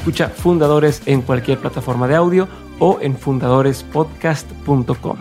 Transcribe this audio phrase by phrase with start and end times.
[0.00, 5.18] Escucha Fundadores en cualquier plataforma de audio o en fundadorespodcast.com.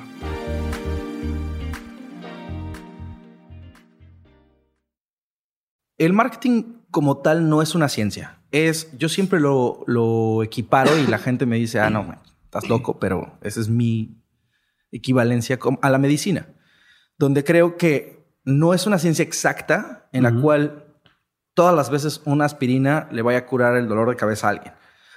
[5.98, 11.08] El marketing como tal no es una ciencia es, yo siempre lo, lo equiparo y
[11.08, 14.18] la gente me dice, ah, no, estás loco, pero esa es mi
[14.92, 16.48] equivalencia a la medicina,
[17.18, 20.89] donde creo que no es una ciencia exacta en la cual
[21.54, 24.74] todas las veces una aspirina le vaya a curar el dolor de cabeza a alguien.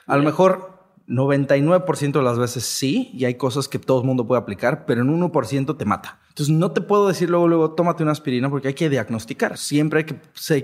[0.07, 0.73] A lo mejor
[1.09, 5.03] 99% de las veces sí, y hay cosas que todo el mundo puede aplicar, pero
[5.03, 6.21] en 1% te mata.
[6.29, 9.59] Entonces no te puedo decir luego, luego, tómate una aspirina porque hay que diagnosticar.
[9.59, 10.21] Siempre hay que,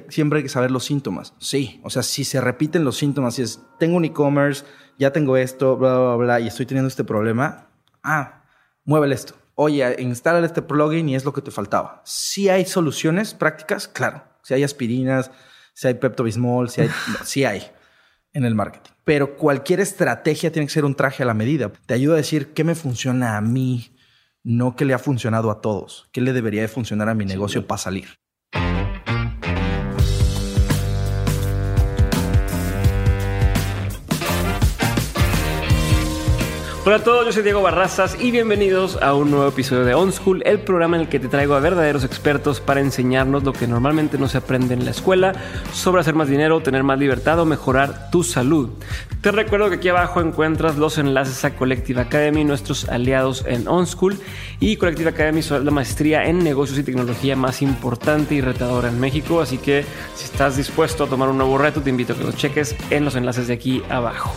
[0.08, 1.34] siempre hay que saber los síntomas.
[1.38, 4.64] Sí, o sea, si se repiten los síntomas, si es, tengo un e-commerce,
[4.98, 7.68] ya tengo esto, bla, bla, bla, y estoy teniendo este problema,
[8.02, 8.42] ah,
[8.84, 9.34] muévele esto.
[9.54, 12.00] Oye, instala este plugin y es lo que te faltaba.
[12.04, 14.22] Si hay soluciones prácticas, claro.
[14.42, 15.30] Si hay aspirinas,
[15.78, 16.90] si hay Pepto-Bismol, si hay,
[17.24, 17.62] sí hay
[18.32, 18.90] en el marketing.
[19.04, 21.70] Pero cualquier estrategia tiene que ser un traje a la medida.
[21.86, 23.96] Te ayuda a decir qué me funciona a mí,
[24.42, 27.64] no qué le ha funcionado a todos, qué le debería de funcionar a mi negocio
[27.64, 28.08] para salir.
[36.86, 40.10] Hola a todos, yo soy Diego Barrazas y bienvenidos a un nuevo episodio de On
[40.10, 43.66] School, el programa en el que te traigo a verdaderos expertos para enseñarnos lo que
[43.66, 45.34] normalmente no se aprende en la escuela
[45.72, 48.70] sobre hacer más dinero, tener más libertad o mejorar tu salud.
[49.20, 53.86] Te recuerdo que aquí abajo encuentras los enlaces a Collective Academy, nuestros aliados en On
[53.86, 54.18] School
[54.60, 59.00] y Collective Academy es la maestría en negocios y tecnología más importante y retadora en
[59.00, 59.84] México, así que
[60.14, 63.04] si estás dispuesto a tomar un nuevo reto, te invito a que lo cheques en
[63.04, 64.32] los enlaces de aquí abajo.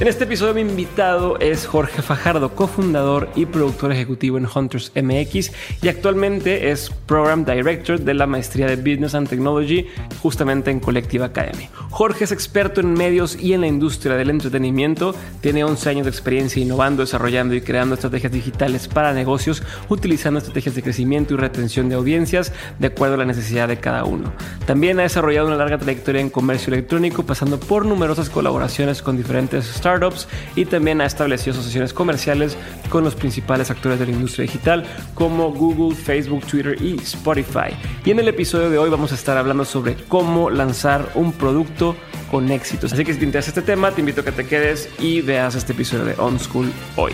[0.00, 5.50] En este episodio mi invitado es Jorge Fajardo, cofundador y productor ejecutivo en Hunters MX
[5.82, 9.86] y actualmente es Program Director de la maestría de Business and Technology
[10.22, 11.68] justamente en Collective Academy.
[11.90, 16.10] Jorge es experto en medios y en la industria del entretenimiento, tiene 11 años de
[16.10, 21.88] experiencia innovando, desarrollando y creando estrategias digitales para negocios, utilizando estrategias de crecimiento y retención
[21.88, 24.32] de audiencias de acuerdo a la necesidad de cada uno.
[24.66, 29.66] También ha desarrollado una larga trayectoria en comercio electrónico, pasando por numerosas colaboraciones con diferentes
[29.66, 31.54] startups y también ha establecido
[31.92, 32.56] comerciales
[32.88, 34.84] con los principales actores de la industria digital
[35.14, 37.74] como Google, Facebook, Twitter y Spotify.
[38.04, 41.96] Y en el episodio de hoy vamos a estar hablando sobre cómo lanzar un producto
[42.30, 42.92] con éxitos.
[42.92, 45.54] Así que si te interesa este tema, te invito a que te quedes y veas
[45.54, 47.12] este episodio de On School hoy.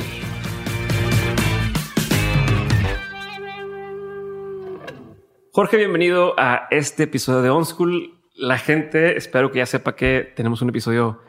[5.53, 8.15] Jorge, bienvenido a este episodio de On School.
[8.35, 11.21] La gente, espero que ya sepa que tenemos un episodio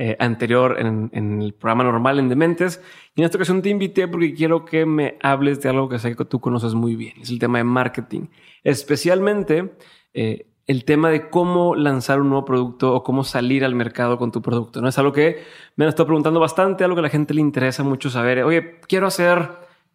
[0.00, 1.10] eh, anterior en,
[1.42, 2.80] el programa normal en Dementes.
[3.16, 6.14] Y en esta ocasión te invité porque quiero que me hables de algo que sé
[6.14, 7.14] que tú conoces muy bien.
[7.20, 8.28] Es el tema de marketing.
[8.62, 9.72] Especialmente
[10.14, 14.30] eh, el tema de cómo lanzar un nuevo producto o cómo salir al mercado con
[14.30, 14.80] tu producto.
[14.80, 14.88] ¿no?
[14.88, 15.42] Es algo que
[15.74, 18.44] me han estado preguntando bastante, algo que a la gente le interesa mucho saber.
[18.44, 19.50] Oye, quiero hacer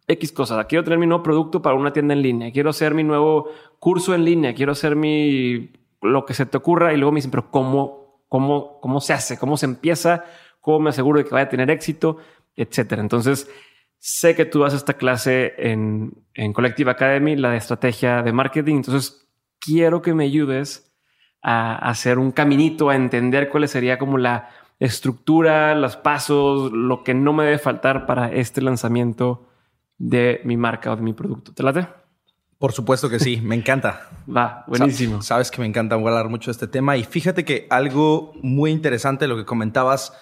[0.06, 0.66] X cosas.
[0.66, 2.52] Quiero tener mi nuevo producto para una tienda en línea.
[2.52, 3.48] Quiero hacer mi nuevo
[3.78, 4.54] curso en línea.
[4.54, 5.70] Quiero hacer mi
[6.02, 6.92] lo que se te ocurra.
[6.92, 8.03] Y luego me dicen, pero ¿cómo
[8.34, 10.24] cómo, cómo se hace, cómo se empieza,
[10.60, 12.16] cómo me aseguro de que vaya a tener éxito,
[12.56, 13.00] etcétera.
[13.00, 13.48] Entonces,
[14.00, 18.74] sé que tú das esta clase en, en Collective Academy, la de estrategia de marketing.
[18.74, 19.28] Entonces,
[19.60, 20.92] quiero que me ayudes
[21.42, 24.48] a hacer un caminito, a entender cuál sería como la
[24.80, 29.46] estructura, los pasos, lo que no me debe faltar para este lanzamiento
[29.96, 31.52] de mi marca o de mi producto.
[31.54, 31.86] ¿Te late?
[32.58, 34.08] Por supuesto que sí, me encanta.
[34.28, 35.22] Va, buenísimo.
[35.22, 39.24] Sabes que me encanta hablar mucho de este tema y fíjate que algo muy interesante
[39.24, 40.12] de lo que comentabas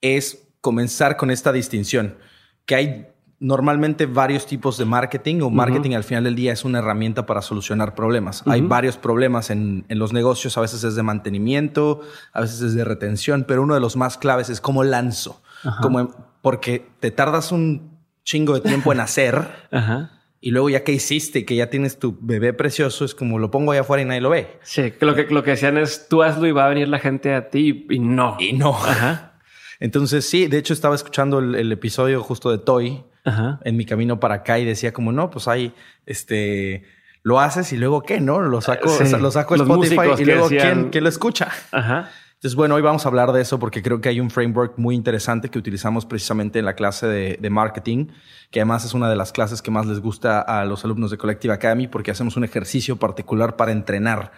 [0.00, 2.18] es comenzar con esta distinción,
[2.66, 3.06] que hay
[3.40, 7.40] normalmente varios tipos de marketing o marketing al final del día es una herramienta para
[7.40, 8.42] solucionar problemas.
[8.46, 12.00] Hay varios problemas en, los negocios, a veces es de mantenimiento,
[12.32, 15.40] a veces es de retención, pero uno de los más claves es cómo lanzo,
[15.80, 16.10] como
[16.42, 19.48] porque te tardas un chingo de tiempo en hacer.
[19.70, 23.50] Ajá Y luego ya que hiciste, que ya tienes tu bebé precioso, es como lo
[23.50, 24.58] pongo allá afuera y nadie lo ve.
[24.62, 27.00] Sí, que lo que, lo que decían es tú hazlo y va a venir la
[27.00, 28.36] gente a ti y, no.
[28.38, 28.70] Y no.
[28.70, 29.32] Ajá.
[29.80, 33.04] Entonces sí, de hecho estaba escuchando el, episodio justo de Toy
[33.64, 35.74] en mi camino para acá y decía como no, pues hay
[36.06, 36.84] este
[37.22, 38.40] lo haces y luego qué, ¿no?
[38.40, 38.88] Lo saco,
[39.20, 41.48] lo saco a Spotify y luego ¿quién, ¿quién, lo escucha.
[41.72, 42.10] Ajá.
[42.38, 44.94] Entonces, bueno, hoy vamos a hablar de eso porque creo que hay un framework muy
[44.94, 48.06] interesante que utilizamos precisamente en la clase de, marketing,
[48.52, 51.18] que además es una de las clases que más les gusta a los alumnos de
[51.18, 54.30] Collective Academy porque hacemos un ejercicio particular para entrenar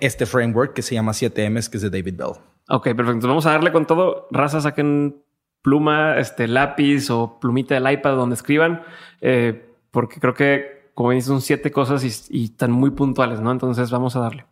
[0.00, 2.32] este framework que se llama 7Ms, que es de David Bell.
[2.70, 3.02] Ok, perfecto.
[3.12, 4.26] Entonces vamos a darle con todo.
[4.32, 5.22] Raza, saquen
[5.62, 8.82] pluma, este lápiz o plumita del iPad donde escriban,
[9.20, 13.52] eh, porque creo que, como dices, son siete cosas y, y están muy puntuales, ¿no?
[13.52, 14.44] Entonces vamos a darle.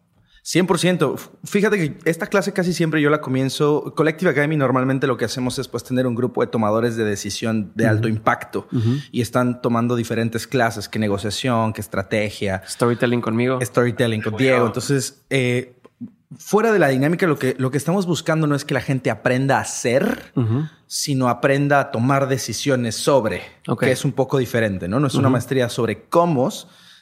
[0.46, 1.18] 100%.
[1.42, 3.92] Fíjate que esta clase casi siempre yo la comienzo.
[3.96, 7.72] Collective Academy normalmente lo que hacemos es pues tener un grupo de tomadores de decisión
[7.74, 8.68] de alto impacto
[9.10, 12.62] y están tomando diferentes clases, que negociación, que estrategia.
[12.64, 13.58] Storytelling conmigo.
[13.60, 14.66] Storytelling con Diego.
[14.66, 15.80] Entonces, eh,
[16.38, 19.10] fuera de la dinámica, lo que, lo que estamos buscando no es que la gente
[19.10, 20.32] aprenda a hacer,
[20.86, 23.42] sino aprenda a tomar decisiones sobre,
[23.80, 25.00] que es un poco diferente, ¿no?
[25.00, 26.52] No es una maestría sobre cómo,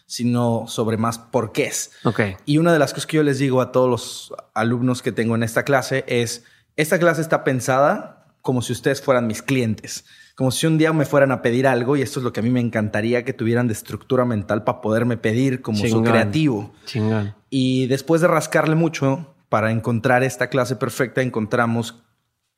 [0.07, 1.93] sino sobre más por qué es.
[2.05, 2.37] Okay.
[2.45, 5.35] Y una de las cosas que yo les digo a todos los alumnos que tengo
[5.35, 6.45] en esta clase es,
[6.77, 10.05] esta clase está pensada como si ustedes fueran mis clientes,
[10.35, 12.43] como si un día me fueran a pedir algo y esto es lo que a
[12.43, 16.75] mí me encantaría que tuvieran de estructura mental para poderme pedir como su creativo.
[16.85, 17.35] Chingón.
[17.49, 22.03] Y después de rascarle mucho para encontrar esta clase perfecta, encontramos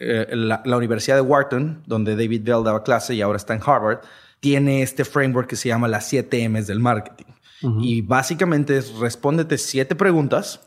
[0.01, 3.61] eh, la, la Universidad de Wharton, donde David Bell daba clase y ahora está en
[3.65, 4.01] Harvard,
[4.41, 7.36] tiene este framework que se llama las 7 M's del marketing.
[7.81, 10.61] Y básicamente es respóndete siete preguntas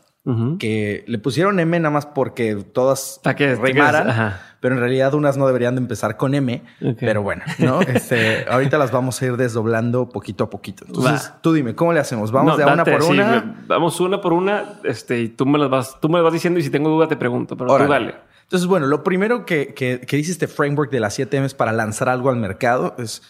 [0.58, 5.46] que le pusieron M nada más porque todas que, rimaran, pero en realidad unas no
[5.46, 6.62] deberían de empezar con M.
[7.00, 7.80] Pero bueno, ¿no?
[7.88, 10.84] Este, ahorita las vamos a ir desdoblando poquito a poquito.
[10.86, 12.30] Entonces, tú dime, ¿cómo le hacemos?
[12.30, 13.64] ¿Vamos de una por una?
[13.66, 16.62] Vamos una por una este, y tú me las vas, tú me vas diciendo y
[16.62, 18.14] si tengo duda te pregunto, pero tú dale.
[18.42, 21.72] Entonces, bueno, lo primero que, que, que dice este framework de las 7 M's para
[21.72, 23.22] lanzar algo al mercado es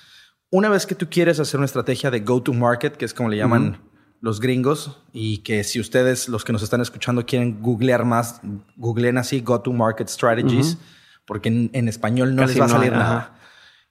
[0.50, 3.28] una vez que tú quieres hacer una estrategia de go to market, que es como
[3.28, 3.78] le llaman
[4.20, 8.40] los gringos, y que si ustedes, los que nos están escuchando, quieren googlear más,
[8.76, 10.76] googleen así go to market strategies,
[11.24, 13.36] porque en, español no les va a salir nada.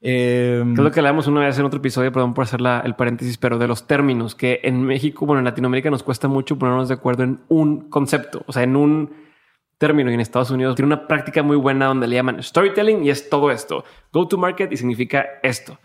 [0.02, 3.38] Eh, es lo que hablamos una vez en otro episodio, perdón por hacer el paréntesis,
[3.38, 6.94] pero de los términos que en México, bueno, en Latinoamérica nos cuesta mucho ponernos de
[6.94, 9.14] acuerdo en un concepto, o sea, en un
[9.78, 13.10] término y en Estados Unidos tiene una práctica muy buena donde le llaman storytelling y
[13.10, 13.84] es todo esto.
[14.14, 15.80] Go to market y significa esto.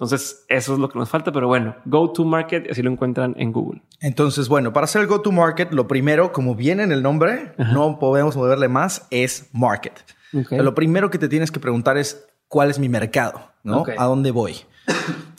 [0.00, 3.34] Entonces, eso es lo que nos falta, pero bueno, go to market, así lo encuentran
[3.36, 3.82] en Google.
[4.00, 7.52] Entonces, bueno, para hacer el go to market, lo primero, como viene en el nombre,
[7.58, 9.92] no podemos moverle más, es market.
[10.32, 13.84] lo primero que te tienes que preguntar es cuál es mi mercado, ¿no?
[13.98, 14.54] ¿A dónde voy?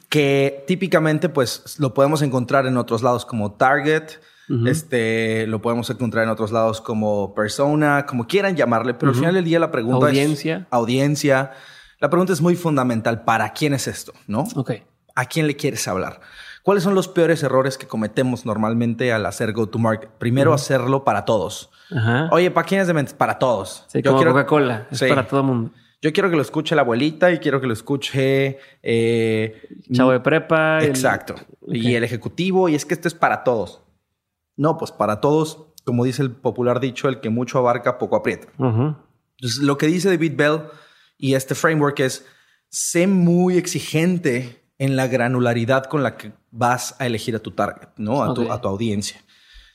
[0.10, 4.19] que típicamente, pues, lo podemos encontrar en otros lados como Target,
[4.68, 9.34] este, lo podemos encontrar en otros lados como persona, como quieran llamarle, pero al final
[9.34, 10.58] del día la pregunta audiencia.
[10.58, 11.52] es audiencia.
[12.01, 13.24] La pregunta es muy fundamental.
[13.24, 14.12] ¿Para quién es esto?
[14.27, 14.48] ¿No?
[14.56, 14.71] Ok.
[15.15, 16.19] ¿A quién le quieres hablar?
[16.63, 20.09] ¿Cuáles son los peores errores que cometemos normalmente al hacer go-to-market?
[20.18, 21.69] Primero, hacerlo para todos.
[22.31, 23.13] Oye, ¿para quién es de mente?
[23.13, 23.86] Para todos.
[23.88, 24.88] Sí, Yo como Coca-Cola.
[24.89, 25.71] Es para todo el mundo.
[26.01, 28.57] Yo quiero que lo escuche la abuelita y quiero que lo escuche...
[28.81, 29.62] Eh,
[29.92, 30.83] Chavo de prepa.
[30.83, 31.36] Exacto.
[31.68, 32.67] Y el ejecutivo.
[32.67, 33.81] Y es que esto es para todos.
[34.58, 38.48] No, pues para todos, como dice el popular dicho, el que mucho abarca, poco aprieta.
[38.58, 40.62] Entonces, lo que dice David Bell
[41.22, 42.25] y este framework es,
[42.70, 47.90] sé muy exigente en la granularidad con la que vas a elegir a tu target,
[47.98, 48.24] ¿no?
[48.24, 49.24] A, tu, a tu audiencia.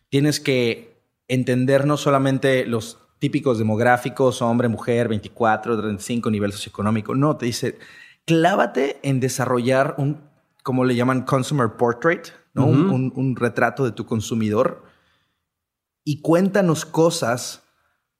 [0.08, 7.14] Tienes que entender no solamente los típicos demográficos, hombre, mujer, 24, 35, nivel socioeconómico.
[7.14, 7.78] No, te dice,
[8.24, 10.20] clávate en desarrollar un,
[10.64, 12.66] como le llaman, consumer portrait, ¿no?
[12.66, 14.82] un, un, retrato de tu consumidor
[16.02, 17.62] y cuéntanos cosas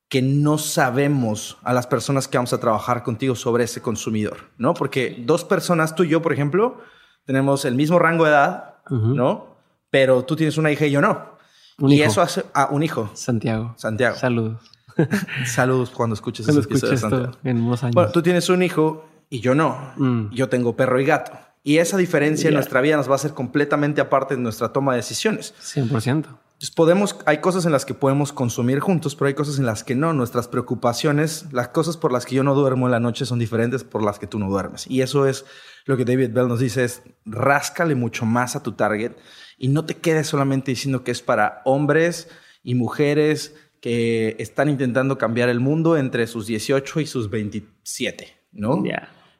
[0.08, 4.75] que no sabemos a las personas que vamos a trabajar contigo sobre ese consumidor, ¿no?
[4.75, 6.80] Porque dos personas, tú y yo, por ejemplo,
[7.25, 9.56] tenemos el mismo rango de edad, ¿no?
[9.90, 11.36] Pero tú tienes una hija y yo no.
[11.78, 13.10] y eso hace a ah, un hijo.
[13.14, 13.75] Santiago.
[13.76, 14.16] Santiago.
[14.16, 14.60] Saludos.
[15.44, 17.94] Saludos cuando escuches cuando escuches esto en unos años.
[17.94, 19.92] Bueno, tú tienes un hijo y yo no.
[19.96, 20.30] Mm.
[20.30, 21.32] Yo tengo perro y gato.
[21.64, 24.92] Y esa diferencia en nuestra vida nos va a hacer completamente aparte de nuestra toma
[24.92, 25.52] de decisiones.
[25.60, 26.26] 100%
[26.75, 29.94] podemos, hay cosas en las que podemos consumir juntos, pero hay cosas en las que
[29.94, 30.12] no.
[30.12, 33.84] Nuestras preocupaciones, las cosas por las que yo no duermo en la noche son diferentes
[33.84, 34.86] por las que tú no duermes.
[34.88, 35.44] Y eso es
[35.84, 39.12] lo que David Bell nos dice, es ráscale mucho más a tu target
[39.58, 42.28] y no te quedes solamente diciendo que es para hombres
[42.62, 48.82] y mujeres que están intentando cambiar el mundo entre sus 18 y sus 27, ¿no?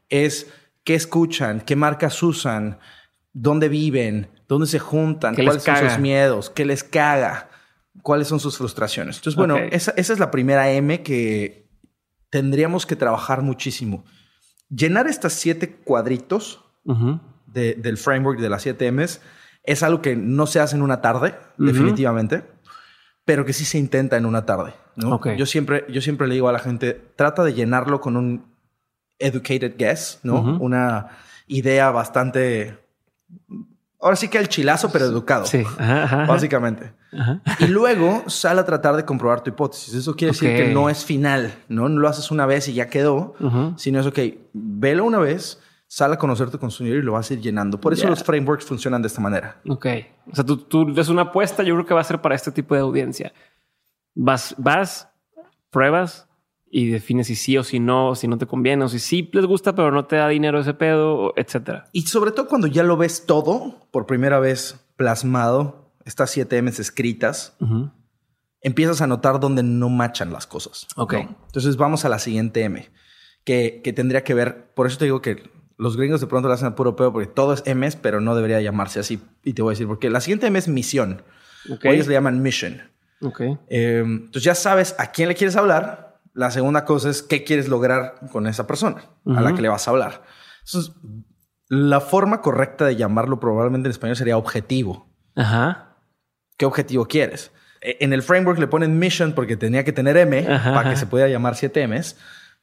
[0.09, 0.49] Es
[0.85, 2.79] qué escuchan, qué marcas usan,
[3.33, 7.49] dónde viven, dónde se juntan, ¿Qué les cuáles son sus miedos, qué les caga,
[8.03, 9.17] cuáles son sus frustraciones.
[9.17, 11.69] Entonces, bueno, esa, esa es la primera M que
[12.31, 14.05] tendríamos que trabajar muchísimo.
[14.69, 16.63] Llenar estas siete cuadritos
[17.47, 19.21] de- del framework de las 7 M's
[19.65, 22.45] es algo que no se hace en una tarde, definitivamente,
[23.25, 24.75] pero que sí se intenta en una tarde.
[24.95, 25.15] ¿no?
[25.37, 28.45] Yo, siempre, yo siempre le digo a la gente, trata de llenarlo con un
[29.19, 30.41] educated guess, ¿no?
[30.61, 31.09] Una
[31.49, 32.79] idea bastante...
[34.07, 35.47] Ahora sí que el chilazo, pero educado.
[35.47, 35.65] Sí.
[35.79, 36.27] Ajá, ajá, ajá.
[36.27, 36.93] Básicamente.
[37.13, 37.41] Ajá.
[37.59, 39.95] Y luego sal a tratar de comprobar tu hipótesis.
[39.95, 41.89] Eso quiere decir que no es final, ¿no?
[41.89, 43.35] No lo haces una vez y ya quedó,
[43.77, 44.19] sino es, ok,
[44.53, 47.81] velo una vez, sal a conocer tu consumidor y lo vas a ir llenando.
[47.81, 49.57] Por eso los frameworks funcionan de esta manera.
[49.69, 49.87] Ok.
[50.31, 52.53] O sea, tú, tú es una apuesta, yo creo que va a ser para este
[52.53, 53.33] tipo de audiencia.
[54.15, 55.09] Vas, vas,
[55.71, 56.26] pruebas
[56.71, 59.47] y defines si sí o si no, si no te conviene, o si sí les
[59.47, 61.89] gusta, pero no te da dinero ese pedo, etcétera.
[61.93, 66.79] Y sobre todo cuando ya lo ves todo por primera vez plasmado, estas 7 M's
[66.79, 67.91] escritas, Ujú.
[68.61, 70.87] empiezas a notar dónde no machan las cosas.
[70.97, 71.13] Ok.
[71.15, 71.37] ¿no?
[71.47, 72.89] Entonces vamos a la siguiente M,
[73.45, 76.55] que, que tendría que ver, por eso te digo que los gringos de pronto lo
[76.55, 79.21] hacen a puro pedo porque todo es M's, pero no debería llamarse así.
[79.45, 80.11] Y te voy a decir por qué.
[80.11, 81.23] La siguiente M es misión.
[81.71, 81.85] Ok.
[81.85, 82.81] O ellos le llaman mission.
[83.21, 83.41] Ok.
[83.69, 86.06] Eh, entonces ya sabes a quién le quieres hablar.
[86.37, 89.89] La segunda cosa es qué quieres lograr con esa persona a la que le vas
[89.89, 90.23] a hablar.
[90.65, 90.93] Entonces,
[91.69, 95.09] la forma correcta de llamarlo probablemente en español sería objetivo.
[95.35, 95.97] Ajá.
[96.59, 97.53] ¿Qué objetivo quieres?
[97.81, 100.97] E- En el framework le ponen mission porque tenía que tener M Ajá, para que
[100.97, 102.17] se pudiera llamar 7 M's.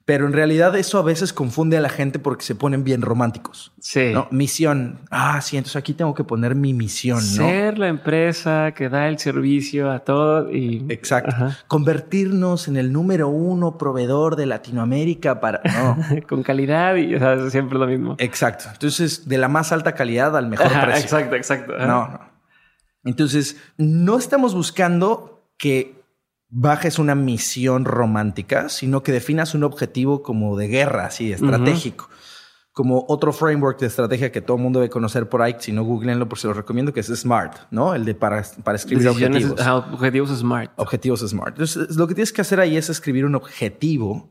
[0.06, 3.72] Pero en realidad eso a veces confunde a la gente porque se ponen bien románticos.
[3.80, 4.12] Sí.
[4.14, 4.28] ¿no?
[4.32, 5.00] Misión.
[5.10, 7.46] Ah, sí, entonces aquí tengo que poner mi misión, ¿no?
[7.46, 10.86] Ser la empresa que da el servicio a todo y...
[10.90, 11.34] Exacto.
[11.34, 11.58] Ajá.
[11.68, 15.62] Convertirnos en el número uno proveedor de Latinoamérica para...
[15.64, 15.98] No.
[16.28, 18.16] Con calidad y o sea, siempre lo mismo.
[18.20, 18.66] Exacto.
[18.74, 21.02] Entonces, de la más alta calidad al mejor precio.
[21.02, 21.78] exacto, exacto.
[21.78, 22.34] No, no.
[23.06, 26.03] Entonces, no estamos buscando que
[26.56, 32.10] bajes una misión romántica, sino que definas un objetivo como de guerra, así, estratégico.
[32.72, 35.84] Como otro framework de estrategia que todo el mundo debe conocer por ahí, si no,
[35.84, 37.94] googleenlo, por si lo recomiendo, que es SMART, ¿no?
[37.94, 39.84] El de para, para escribir Decisiones- objetivos.
[39.94, 40.72] objetivos smart.
[40.78, 41.50] Objetivos SMART.
[41.60, 44.30] Entonces, lo que tienes que hacer ahí es escribir un objetivo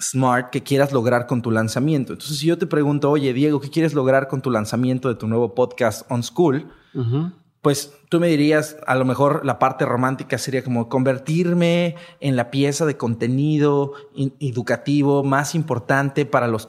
[0.00, 2.12] SMART que quieras lograr con tu lanzamiento.
[2.14, 5.26] Entonces, si yo te pregunto, oye, Diego, ¿qué quieres lograr con tu lanzamiento de tu
[5.28, 6.68] nuevo podcast On School?
[6.94, 7.30] Ujú.
[7.66, 12.52] Pues tú me dirías, a lo mejor la parte romántica sería como convertirme en la
[12.52, 13.94] pieza de contenido
[14.38, 16.68] educativo más importante para los...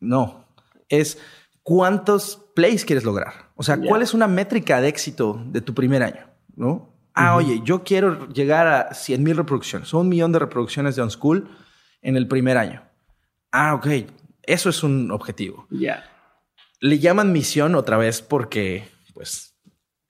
[0.00, 0.48] No,
[0.88, 1.18] es
[1.62, 3.52] cuántos plays quieres lograr.
[3.54, 3.78] O sea.
[3.78, 6.26] ¿cuál es una métrica de éxito de tu primer año?
[6.56, 6.92] ¿No?
[7.14, 11.02] Ah, oye, yo quiero llegar a 100 mil reproducciones o un millón de reproducciones de
[11.02, 11.48] On School
[12.00, 12.82] en el primer año.
[13.52, 13.86] Ah, ok.
[14.42, 15.68] Eso es un objetivo.
[15.70, 16.02] Ya.
[16.80, 19.51] Le llaman misión otra vez porque, pues,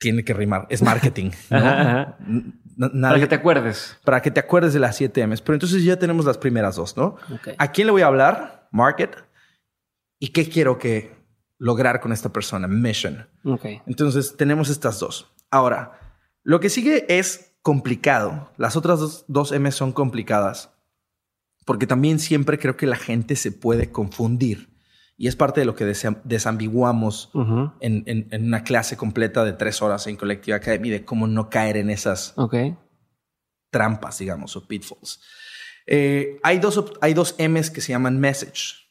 [0.03, 0.67] tiene que rimar.
[0.69, 1.31] Es marketing.
[1.51, 1.57] ¿no?
[1.57, 2.17] Ajá, ajá.
[2.29, 3.97] N- n- Para que te acuerdes.
[4.05, 5.41] para que te acuerdes de las 7 M's.
[5.41, 7.17] Pero entonces ya tenemos las primeras dos, ¿no?
[7.59, 8.69] ¿A quién le voy a hablar?
[8.73, 9.17] Market.
[10.19, 11.15] ¿Y qué quiero que
[11.59, 12.67] lograr con esta persona?
[12.69, 13.27] Mission.
[13.45, 13.65] Ok.
[13.87, 15.33] Entonces tenemos estas dos.
[15.51, 15.99] Ahora,
[16.43, 18.51] lo que sigue es complicado.
[18.57, 20.71] Las otras dos, dos M son complicadas
[21.65, 24.72] porque también siempre creo que la gente se puede confundir
[25.23, 27.31] y es parte de lo que desa- desambiguamos
[27.79, 31.49] en, en- en una clase completa de tres horas en Collective Academy de cómo no
[31.49, 32.33] caer en esas
[33.71, 35.21] trampas, digamos, o pitfalls.
[35.87, 38.91] Eh, hay, dos, hay dos M's que se llaman message.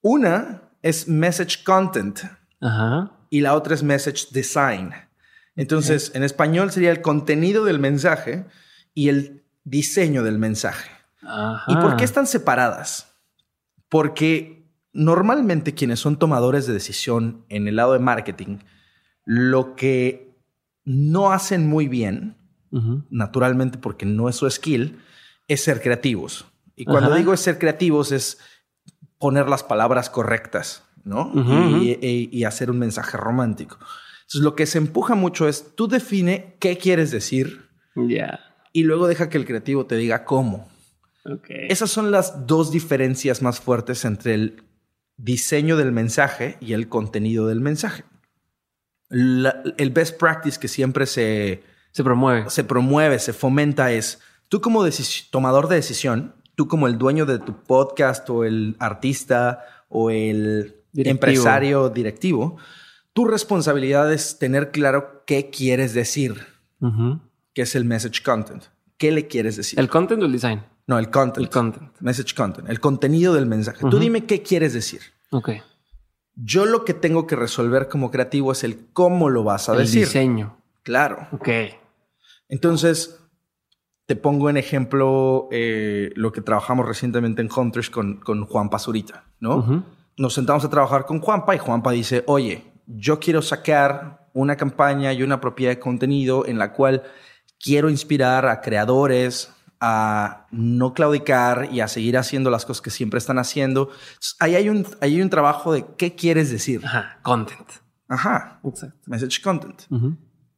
[0.00, 2.20] Una es message content
[3.30, 4.92] y la otra es message design.
[5.56, 8.46] Entonces, en español sería el contenido del mensaje
[8.94, 10.90] y el diseño del mensaje.
[11.68, 13.14] ¿Y por qué están separadas?
[13.90, 14.59] Porque
[14.92, 18.58] normalmente quienes son tomadores de decisión en el lado de marketing,
[19.24, 20.34] lo que
[20.84, 22.36] no hacen muy bien,
[23.10, 24.98] naturalmente porque no es su skill,
[25.48, 26.46] es ser creativos.
[26.76, 27.18] Y cuando Ajá.
[27.18, 28.38] digo es ser creativos es
[29.18, 31.26] poner las palabras correctas, ¿no?
[31.32, 33.76] Ujú, y, y- y hacer un mensaje romántico.
[34.20, 37.68] Entonces lo que se empuja mucho es tú define qué quieres decir
[38.72, 40.68] y luego deja que el creativo te diga cómo.
[41.68, 44.62] Esas son las dos diferencias más fuertes entre el
[45.22, 48.04] diseño del mensaje y el contenido del mensaje.
[49.08, 51.62] La- el best practice que siempre se,
[51.92, 52.48] Se promueve.
[52.50, 54.84] se promueve, se fomenta es tú como
[55.30, 60.76] tomador de decisión, tú como el dueño de tu podcast o el artista o el
[60.92, 61.10] Directivo.
[61.10, 62.56] empresario directivo,
[63.12, 66.46] tu responsabilidad es tener claro qué quieres decir,
[66.80, 67.20] Ujú.
[67.54, 68.64] que es el message content.
[68.96, 69.78] ¿Qué le quieres decir?
[69.80, 70.62] ¿El content o el design?
[70.86, 71.38] No, el content.
[71.38, 71.90] El content.
[72.00, 73.78] Message content, el contenido del mensaje.
[73.88, 75.00] Tú dime qué quieres decir.
[75.30, 75.50] Ok.
[76.34, 79.80] Yo lo que tengo que resolver como creativo es el cómo lo vas a El
[79.80, 80.06] decir.
[80.06, 80.56] diseño.
[80.82, 81.28] Claro.
[81.32, 81.48] Ok.
[82.48, 83.20] Entonces,
[84.06, 89.24] te pongo en ejemplo eh, lo que trabajamos recientemente en Hunters con, con Juan Pazurita,
[89.38, 89.84] ¿no?
[90.16, 95.12] Nos sentamos a trabajar con Juanpa y Juanpa dice, oye, yo quiero sacar una campaña
[95.12, 97.02] y una propiedad de contenido en la cual
[97.62, 103.18] quiero inspirar a creadores a no claudicar y a seguir haciendo las cosas que siempre
[103.18, 103.90] están haciendo.
[103.90, 106.84] Entonces, Ahí hay un, ahí hay un trabajo de qué quieres decir.
[106.84, 107.18] Ajá.
[107.22, 107.68] Content.
[108.08, 108.60] Ajá.
[108.64, 108.98] Exacto.
[109.06, 109.82] Message content.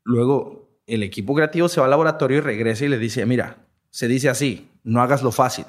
[0.04, 4.08] Luego, el equipo creativo se va al laboratorio y regresa y le dice, mira, se
[4.08, 5.66] dice así, no hagas lo fácil.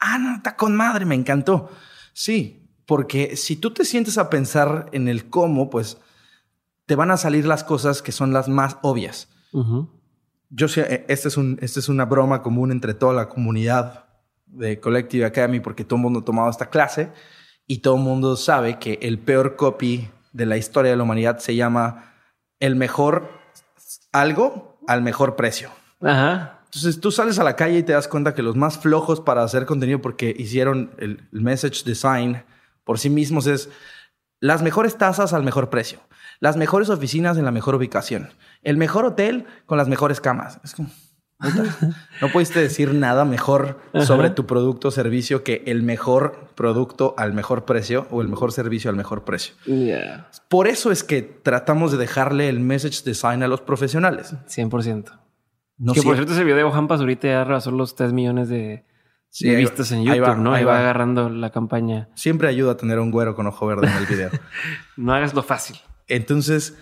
[0.00, 1.70] Ah, no, está con madre, me encantó.
[2.12, 5.98] Sí, porque si tú te sientes a pensar en el cómo, pues
[6.86, 9.28] te van a salir las cosas que son las más obvias.
[10.50, 14.06] Yo sé, eh, esta es, un, esta es una broma común entre toda la comunidad
[14.46, 17.10] de Collective Academy porque todo el mundo ha tomado esta clase
[17.66, 21.38] y todo el mundo sabe que el peor copy de la historia de la humanidad
[21.38, 22.14] se llama
[22.60, 23.28] el mejor
[24.12, 25.70] algo al mejor precio.
[26.00, 26.60] Ajá.
[26.64, 29.42] Entonces tú sales a la calle y te das cuenta que los más flojos para
[29.42, 32.42] hacer contenido porque hicieron el, el message design
[32.84, 33.68] por sí mismos es
[34.40, 36.00] las mejores tasas al mejor precio,
[36.40, 38.30] las mejores oficinas en la mejor ubicación,
[38.62, 40.60] el mejor hotel con las mejores camas.
[40.64, 40.90] Es como,
[42.20, 47.32] no pudiste decir nada mejor sobre tu producto o servicio que el mejor producto al
[47.32, 49.54] mejor precio o el mejor servicio al mejor precio.
[49.66, 50.28] Yeah.
[50.48, 54.34] Por eso es que tratamos de dejarle el message design a los profesionales.
[54.48, 55.20] 100%.
[55.80, 58.84] No que por cierto, ese video de Juan Pazurita ya rebasó los 3 millones de,
[59.30, 60.54] Sí, vistas en ahí YouTube, va, ¿no?
[60.54, 60.78] ahí Ahí va va.
[60.80, 62.08] agarrando la campaña.
[62.14, 64.30] Siempre ayuda a tener un güero con ojo verde en el video.
[64.96, 65.76] No hagas lo fácil.
[66.08, 66.76] Entonces,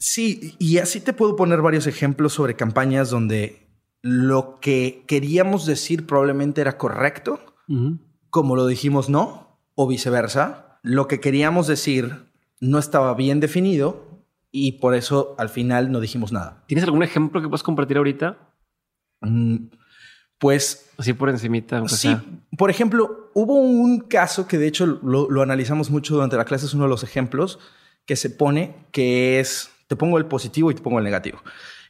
[0.00, 3.68] sí, y así te puedo poner varios ejemplos sobre campañas donde
[4.02, 7.38] lo que queríamos decir probablemente era correcto,
[8.30, 10.80] como lo dijimos no, o viceversa.
[10.82, 12.24] Lo que queríamos decir
[12.60, 16.64] no estaba bien definido y por eso al final no dijimos nada.
[16.66, 18.38] ¿Tienes algún ejemplo que puedas compartir ahorita?
[19.20, 19.66] Mm,
[20.38, 21.86] Pues Así por encimita.
[21.88, 22.24] Sí, sea.
[22.58, 26.66] por ejemplo, hubo un caso que de hecho lo, lo analizamos mucho durante la clase,
[26.66, 27.58] es uno de los ejemplos
[28.06, 31.42] que se pone, que es, te pongo el positivo y te pongo el negativo.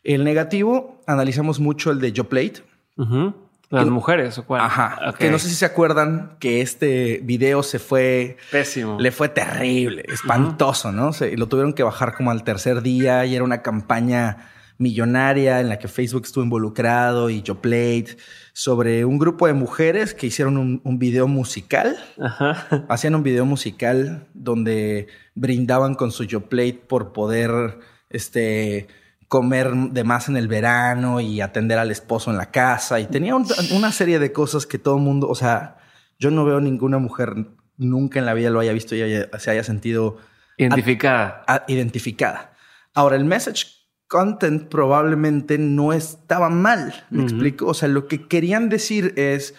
[0.03, 2.63] El negativo, analizamos mucho el de Joe Plate.
[2.97, 3.35] Ujú.
[3.69, 4.63] Las Que- mujeres o cuál.
[4.63, 5.15] Ajá.
[5.19, 8.99] Que no sé si se acuerdan que este video se fue, Pésimo.
[8.99, 11.13] le fue terrible, espantoso, ¿no?
[11.13, 15.69] Se, lo tuvieron que bajar como al tercer día y era una campaña millonaria en
[15.69, 18.17] la que Facebook estuvo involucrado y Joe Plate
[18.55, 22.87] sobre un grupo de mujeres que hicieron un, un video musical Ajá.
[22.89, 27.79] hacían un video musical donde brindaban con su plate por poder
[28.11, 28.89] este,
[29.29, 33.01] comer de más en el verano y atender al esposo en la casa.
[33.01, 35.77] Y tenía un- una serie de cosas que todo el mundo, o sea,
[36.19, 37.35] yo no veo ninguna mujer
[37.77, 40.19] nunca en la vida lo haya visto y haya- se haya sentido
[40.59, 41.45] Identificada.
[41.47, 42.53] a- identificada.
[42.93, 43.67] Ahora, el message
[44.09, 47.67] content probablemente no estaba mal, ¿me explico?
[47.67, 49.55] O sea, lo que querían decir es,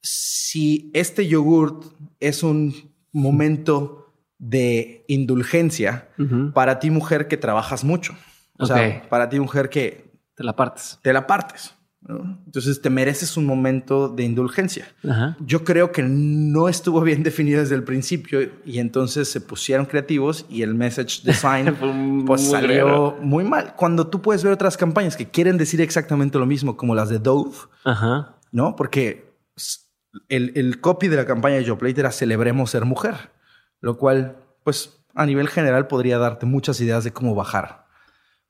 [0.00, 1.84] si este yogurt
[2.20, 3.97] es un momento
[4.38, 6.08] de indulgencia
[6.54, 8.14] para ti mujer que trabajas mucho,
[8.58, 10.98] o sea, para ti mujer que Te la partes.
[11.02, 12.38] te la partes, ¿no?
[12.46, 14.86] entonces te mereces un momento de indulgencia.
[15.08, 15.36] Ajá.
[15.40, 20.46] Yo creo que no estuvo bien definido desde el principio y entonces se pusieron creativos
[20.48, 21.74] y el message design
[22.26, 23.18] pues salió mugrero.
[23.20, 23.74] muy mal.
[23.76, 27.18] Cuando tú puedes ver otras campañas que quieren decir exactamente lo mismo, como las de
[27.18, 28.36] Dove, Ajá.
[28.52, 28.76] ¿no?
[28.76, 29.32] Porque
[30.28, 33.30] el, el copy de la campaña de Joe Plate era celebremos ser mujer,
[33.80, 37.86] lo cual, pues a nivel general podría darte muchas ideas de cómo bajar.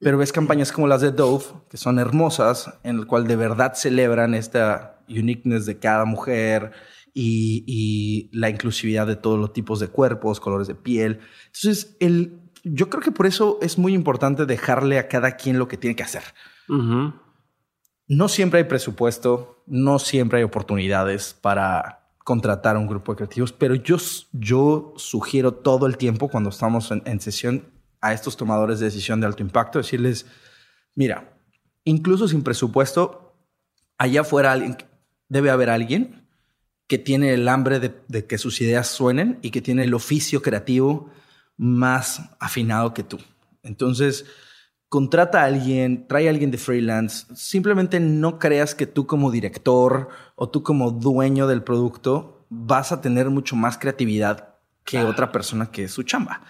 [0.01, 3.73] Pero ves campañas como las de Dove, que son hermosas, en el cual de verdad
[3.75, 6.73] celebran esta uniqueness de cada mujer
[7.15, 11.21] y, y la inclusividad de todos los tipos de cuerpos, colores de piel.
[11.47, 15.69] Entonces, el, yo creo que por eso es muy importante dejarle a cada quien lo
[15.69, 16.23] que tiene que hacer.
[16.69, 23.53] No siempre hay presupuesto, no siempre hay oportunidades para contratar a un grupo de creativos,
[23.53, 23.97] pero yo,
[24.33, 27.65] yo sugiero todo el tiempo cuando estamos en, en sesión
[28.03, 30.27] a estos tomadores de decisión de alto impacto, decirles,
[30.95, 31.39] mira,
[31.85, 33.35] incluso sin presupuesto,
[33.97, 34.77] allá afuera alguien,
[35.31, 36.29] debe haber alguien
[36.87, 40.43] que tiene el hambre de, de que sus ideas suenen y que tiene el oficio
[40.43, 41.11] creativo
[41.57, 43.19] más afinado que tú.
[43.63, 44.27] Entonces,
[44.89, 47.27] contrata a alguien, trae a alguien de freelance.
[47.35, 53.01] Simplemente no creas que tú como director o tú como dueño del producto vas a
[53.01, 56.43] tener mucho más creatividad que otra persona que es su chamba.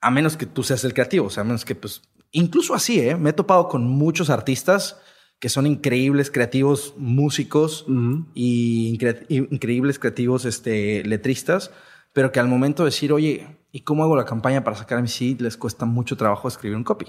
[0.00, 2.02] A menos que tú seas el creativo, o sea, a menos que pues...
[2.32, 3.14] Incluso así, ¿eh?
[3.14, 5.00] Me he topado con muchos artistas
[5.38, 7.86] que son increíbles creativos músicos
[8.34, 11.70] y incre- y increíbles creativos este, letristas,
[12.12, 15.08] pero que al momento de decir, oye, ¿y cómo hago la campaña para sacar mi
[15.08, 15.40] seed?
[15.40, 17.06] Les cuesta mucho trabajo escribir un copy.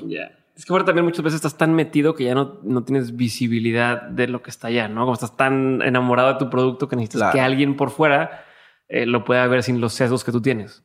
[0.56, 4.02] Es que ahora también muchas veces estás tan metido que ya no, no tienes visibilidad
[4.02, 5.02] de lo que está allá, ¿no?
[5.02, 7.34] Como estás tan enamorado de tu producto que necesitas Claro.
[7.34, 8.44] que alguien por fuera
[8.88, 10.84] eh, lo pueda ver sin los sesgos que tú tienes.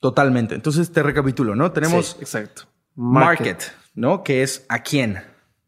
[0.00, 0.54] Totalmente.
[0.54, 1.72] Entonces te recapitulo, ¿no?
[1.72, 2.64] Tenemos Sí, exacto.
[2.94, 3.62] market,
[3.94, 4.22] ¿no?
[4.24, 5.18] Que es a quién.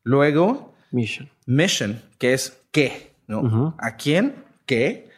[0.02, 1.30] Luego, Mission.
[1.46, 3.14] mission, que es qué.
[3.78, 4.34] ¿A quién?
[4.66, 5.08] ¿Qué?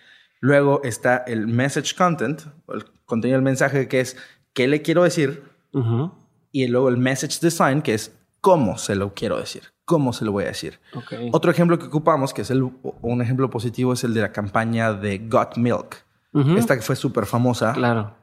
[0.40, 4.16] Luego está el message content, el contenido del mensaje, que es
[4.56, 5.44] qué le quiero decir.
[5.72, 6.12] Ujú.
[6.50, 10.32] Y luego el message design, que es cómo se lo quiero decir, cómo se lo
[10.32, 10.80] voy a decir.
[10.94, 11.12] Ok.
[11.32, 14.94] Otro ejemplo que ocupamos, que es el, un ejemplo positivo, es el de la campaña
[14.94, 16.04] de Got Milk.
[16.32, 16.56] Ujú.
[16.56, 17.74] Esta que fue súper famosa.
[17.74, 18.16] Claro.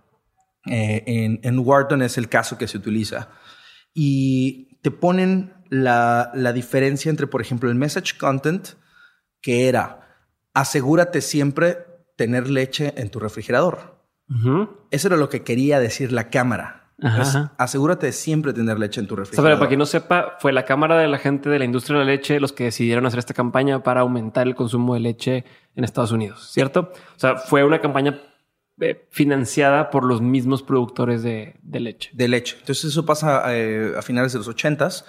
[0.66, 3.30] Eh, en, en Wharton es el caso que se utiliza.
[3.94, 8.70] Y te ponen la, la diferencia entre, por ejemplo, el message content,
[9.42, 10.00] que era
[10.56, 13.93] asegúrate siempre tener leche en tu refrigerador.
[14.34, 14.70] Ujú.
[14.92, 16.80] Eso era lo que quería decir la cámara.
[17.02, 17.54] Ajá, Es, ajá.
[17.58, 19.50] asegúrate de siempre tener leche en tu O sea, refrigerador.
[19.52, 22.06] pero para quien no sepa, fue la Cámara de la gente de la industria de
[22.06, 25.44] la leche los que decidieron hacer esta campaña para aumentar el consumo de leche
[25.76, 26.92] en Estados Unidos, ¿cierto?
[27.16, 28.22] O sea, fue una campaña
[28.80, 32.10] eh, financiada por los mismos productores de, de leche.
[32.14, 32.56] de leche.
[32.60, 35.04] Entonces eso pasa eh, a finales de los 80s.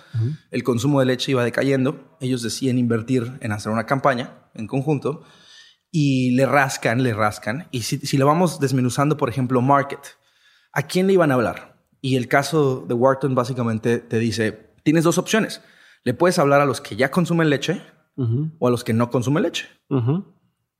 [0.51, 2.17] El consumo de leche iba decayendo.
[2.21, 5.23] Ellos deciden invertir en hacer una campaña en conjunto
[5.97, 7.69] y le rascan, le rascan.
[7.71, 10.01] Y si, si lo vamos desmenuzando, por ejemplo, market,
[10.73, 11.77] ¿a quién le iban a hablar?
[12.01, 15.63] Y el caso de Wharton básicamente te dice, tienes dos opciones.
[16.03, 17.81] Le puedes hablar a los que ya consumen leche
[18.59, 19.69] o a los que no consumen leche.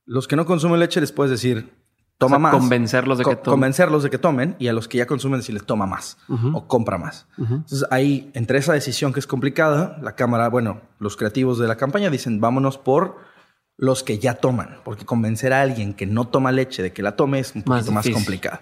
[0.03, 1.71] Los que no consumen leche les puedes decir,
[2.17, 2.53] toma O sea, más.
[2.53, 3.51] convencerlos de que tomen.
[3.51, 6.97] Convencerlos de que tomen y a los que ya consumen decirles, toma más o compra
[6.97, 7.25] más.
[7.37, 11.77] Entonces ahí, entre esa decisión que es complicada, la cámara, bueno, los creativos de la
[11.77, 13.33] campaña dicen, vámonos por
[13.77, 17.15] los que ya toman, porque convencer a alguien que no toma leche de que la
[17.17, 18.23] tome es un Más poquito más, difícil.
[18.23, 18.59] complicado.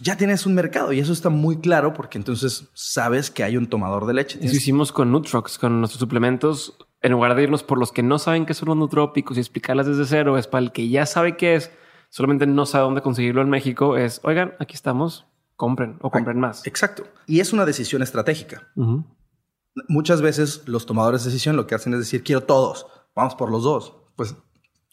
[0.00, 3.66] Ya tienes un mercado y eso está muy claro porque entonces sabes que hay un
[3.68, 4.38] tomador de leche.
[4.38, 6.76] Eso Tienes- hicimos con Nutrox, con nuestros suplementos.
[7.00, 9.86] En lugar de irnos por los que no saben qué son los nutrópicos y explicarlas
[9.86, 11.70] desde cero, es para el que ya sabe qué es,
[12.08, 13.96] solamente no sabe dónde conseguirlo en México.
[13.96, 16.66] Es, oigan, aquí estamos, compren o compren más.
[16.66, 17.04] Exacto.
[17.26, 18.68] Y es una decisión estratégica.
[19.88, 22.86] Muchas veces los tomadores de decisión lo que hacen es decir, quiero todos,
[23.16, 23.94] vamos por los dos.
[24.16, 24.36] Pues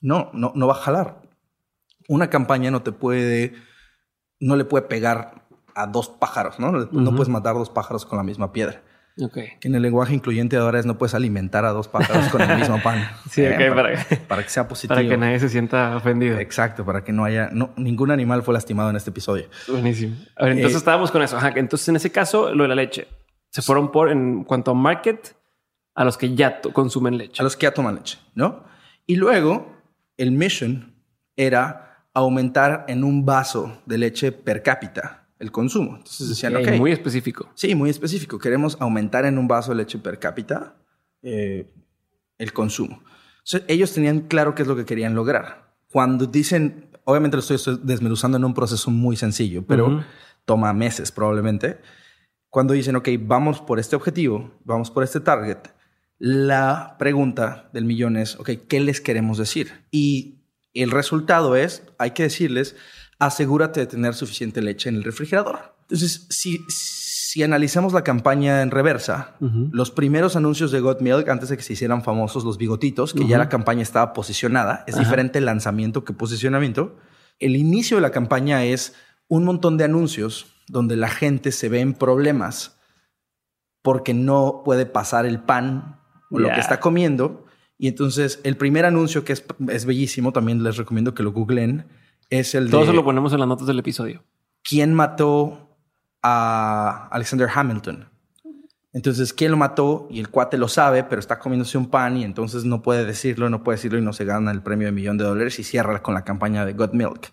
[0.01, 1.21] no, no, no va a jalar.
[2.07, 3.53] Una campaña no te puede,
[4.39, 6.71] no le puede pegar a dos pájaros, ¿no?
[6.71, 8.81] No puedes matar dos pájaros con la misma piedra.
[9.21, 9.34] Ok.
[9.60, 12.57] Que en el lenguaje incluyente ahora es no puedes alimentar a dos pájaros con el
[12.57, 13.07] mismo pan.
[13.29, 14.95] Sí, ok, para, para- para que sea positivo.
[14.95, 16.39] Para que nadie se sienta ofendido.
[16.39, 19.45] Exacto, para que no haya, no, ningún animal fue lastimado en este episodio.
[19.67, 20.15] Buenísimo.
[20.38, 21.38] A ver, entonces Eh, estábamos con eso.
[21.38, 23.07] Ajá, entonces en ese caso, lo de la leche.
[23.49, 25.36] Se fueron por, en cuanto a market,
[25.93, 27.41] a los que ya consumen leche.
[27.41, 28.63] a los que ya toman leche, ¿no?
[29.05, 29.75] Y luego
[30.17, 30.95] el mission
[31.35, 35.97] era aumentar en un vaso de leche per cápita el consumo.
[35.97, 37.49] Entonces decían, Ok, ok, Muy específico.
[37.55, 40.75] sí, muy específico, queremos aumentar en un vaso de leche per cápita
[41.23, 41.73] eh,
[42.37, 43.01] el consumo.
[43.39, 45.73] Entonces, ellos tenían claro qué es lo que querían lograr.
[45.91, 50.01] Cuando dicen, obviamente lo estoy desmenuzando en un proceso muy sencillo, pero Ujú.
[50.45, 51.79] toma meses probablemente.
[52.49, 55.57] Cuando dicen, ok, vamos por este objetivo, vamos por este target,
[56.23, 59.71] la pregunta del millón es, ok, ¿qué les queremos decir?
[59.89, 60.43] Y
[60.75, 62.75] el resultado es, hay que decirles,
[63.17, 65.73] asegúrate de tener suficiente leche en el refrigerador.
[65.81, 69.36] Entonces, si, si analizamos la campaña en reversa,
[69.71, 73.27] los primeros anuncios de Got Milk, antes de que se hicieran famosos los bigotitos, que
[73.27, 75.03] ya la campaña estaba posicionada, es Ajá.
[75.03, 76.97] diferente el lanzamiento que posicionamiento.
[77.39, 78.93] El inicio de la campaña es
[79.27, 82.77] un montón de anuncios donde la gente se ve en problemas
[83.81, 86.00] porque no puede pasar el pan
[86.31, 87.45] o lo que está comiendo.
[87.77, 91.85] Y entonces el primer anuncio que es, es bellísimo, también les recomiendo que lo googleen,
[92.29, 94.23] es el Todo de eso lo ponemos en las notas del episodio.
[94.63, 95.77] quién mató
[96.23, 98.07] a Alexander Hamilton.
[98.93, 100.07] Entonces, ¿quién lo mató?
[100.11, 103.49] Y el cuate lo sabe, pero está comiéndose un pan y entonces no puede decirlo,
[103.49, 106.01] no puede decirlo y no se gana el premio de millón de dólares y cierra
[106.03, 107.31] con la campaña de Got Milk.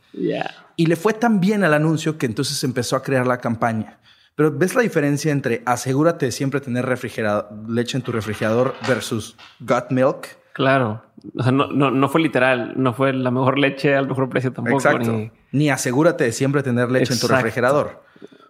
[0.76, 3.98] Y le fue tan bien al anuncio que entonces empezó a crear la campaña.
[4.38, 9.36] Pero ¿ves la diferencia entre asegúrate de siempre tener refrigerado- leche en tu refrigerador versus
[9.58, 10.28] Got Milk?
[10.52, 11.02] Claro.
[11.36, 12.74] O sea, no, no, no fue literal.
[12.76, 14.76] No fue la mejor leche al mejor precio tampoco.
[14.78, 15.10] Exacto.
[15.12, 17.34] ni- Ni asegúrate de siempre tener leche en tu Exacto.
[17.34, 18.04] refrigerador.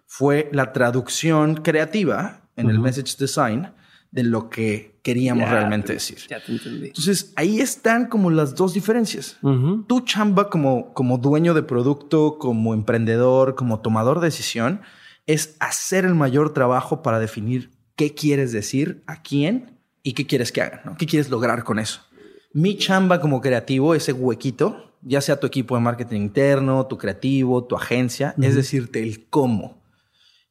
[0.07, 2.85] Fue la traducción creativa en el Ujú.
[2.85, 3.71] message design
[4.11, 6.19] de lo que queríamos Ya, realmente decir.
[6.29, 6.89] Ya te entendí.
[6.89, 9.39] Entonces, ahí están como las dos diferencias.
[9.41, 9.85] Ujú.
[9.85, 14.83] Tu chamba como, como dueño de producto, como emprendedor, como tomador de decisión,
[15.29, 20.51] es hacer el mayor trabajo para definir qué quieres decir, a quién y qué quieres
[20.51, 20.97] que hagan, ¿no?
[20.97, 22.01] ¿Qué quieres lograr con eso?
[22.53, 27.65] Mi chamba como creativo, ese huequito, ya sea tu equipo de marketing interno, tu creativo,
[27.65, 29.83] tu agencia, es decirte el cómo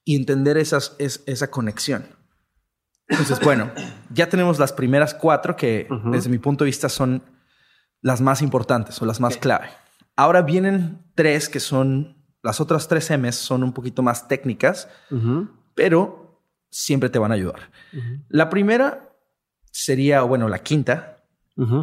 [0.06, 2.06] y entender esas, es, esa conexión.
[3.08, 3.72] Entonces, bueno,
[4.14, 7.24] ya tenemos las primeras cuatro que desde mi punto de vista son
[8.02, 9.70] las más importantes o las más clave.
[10.16, 12.17] Ahora vienen tres que son,
[12.48, 14.90] las otras tres M's son un poquito más técnicas,
[15.76, 17.72] pero siempre te van a ayudar.
[18.30, 19.10] La primera
[19.72, 21.18] sería, bueno, la quinta,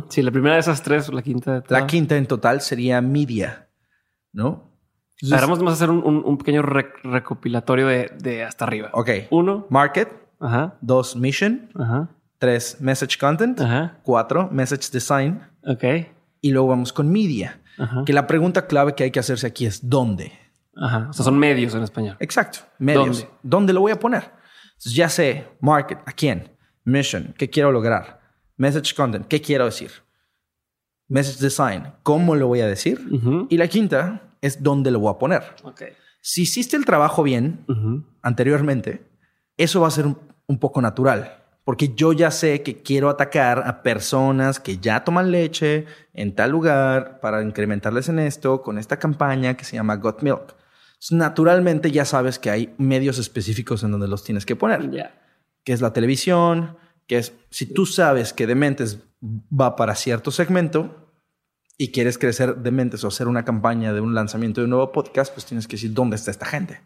[0.08, 1.60] Sí, la primera de esas tres, la quinta.
[1.60, 3.68] De la quinta en total sería media,
[4.32, 4.70] ¿no?
[5.32, 8.90] Ahora vamos a hacer un, pequeño recopilatorio de, hasta arriba.
[8.92, 9.10] Ok.
[9.30, 9.66] Uno.
[9.70, 10.08] Market.
[10.38, 10.76] Ajá.
[10.80, 11.70] Dos, mission.
[11.74, 12.08] Ajá.
[12.38, 13.60] Tres, message content.
[13.60, 13.98] Ajá.
[14.02, 15.40] Cuatro, message design.
[15.66, 15.84] Ok.
[16.40, 17.60] Y luego vamos con media.
[18.06, 20.32] Que la pregunta clave que hay que hacerse aquí es ¿dónde?
[20.76, 21.08] Ajá.
[21.10, 22.16] O sea, son medios en español.
[22.20, 22.60] Exacto.
[22.78, 23.20] Medios.
[23.20, 24.32] ¿Dónde, ¿Dónde lo voy a poner?
[24.84, 26.50] ya sé, market, ¿a quién?
[26.84, 28.20] Mission, ¿qué quiero lograr?
[28.56, 29.90] Message content, ¿qué quiero decir?
[31.08, 33.00] Message design, ¿cómo lo voy a decir?
[33.48, 35.42] Y la quinta es dónde lo voy a poner.
[36.20, 37.64] Si hiciste el trabajo bien
[38.22, 39.06] anteriormente,
[39.56, 41.40] eso va a ser un, poco natural.
[41.64, 46.50] Porque yo ya sé que quiero atacar a personas que ya toman leche en tal
[46.50, 50.54] lugar para incrementarles en esto con esta campaña que se llama Got Milk.
[51.10, 55.12] Naturalmente ya sabes que hay medios específicos en donde los tienes que poner.
[55.64, 61.12] Que es la televisión, que es, si tú sabes que Dementes va para cierto segmento
[61.76, 65.32] y quieres crecer Dementes o hacer una campaña de un lanzamiento de un nuevo podcast,
[65.32, 66.80] pues tienes que decir dónde está esta gente,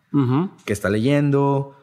[0.64, 1.76] qué está leyendo,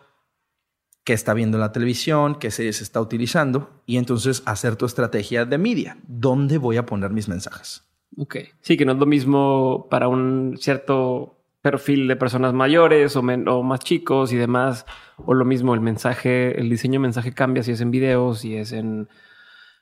[1.04, 5.46] qué está viendo en la televisión, qué series está utilizando y entonces hacer tu estrategia
[5.46, 7.84] de media, dónde voy a poner mis mensajes.
[8.18, 8.38] Ok.
[8.62, 13.80] Sí, que no es lo mismo para un cierto perfil de personas mayores o, más
[13.80, 14.86] chicos y demás.
[15.18, 18.56] O lo mismo, el mensaje, el diseño de mensaje cambia si es en videos, si
[18.56, 19.10] es en,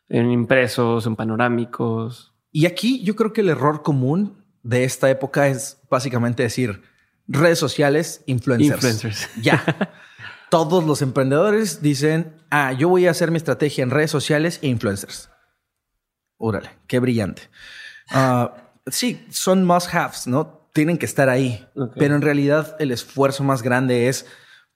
[0.07, 2.33] en impresos, en panorámicos.
[2.53, 6.83] Y aquí yo creo que el error común de esta época es básicamente decir
[7.27, 8.75] redes sociales, influencers.
[8.75, 9.29] Influencers.
[9.41, 9.61] Ya.
[10.49, 14.67] Todos los emprendedores dicen, ah, yo voy a hacer mi estrategia en redes sociales e
[14.67, 15.29] influencers.
[16.37, 17.49] Órale, qué brillante.
[18.09, 20.62] Ah, sí, son must haves, ¿no?
[20.73, 21.65] Tienen que estar ahí.
[21.95, 24.25] Pero en realidad el esfuerzo más grande es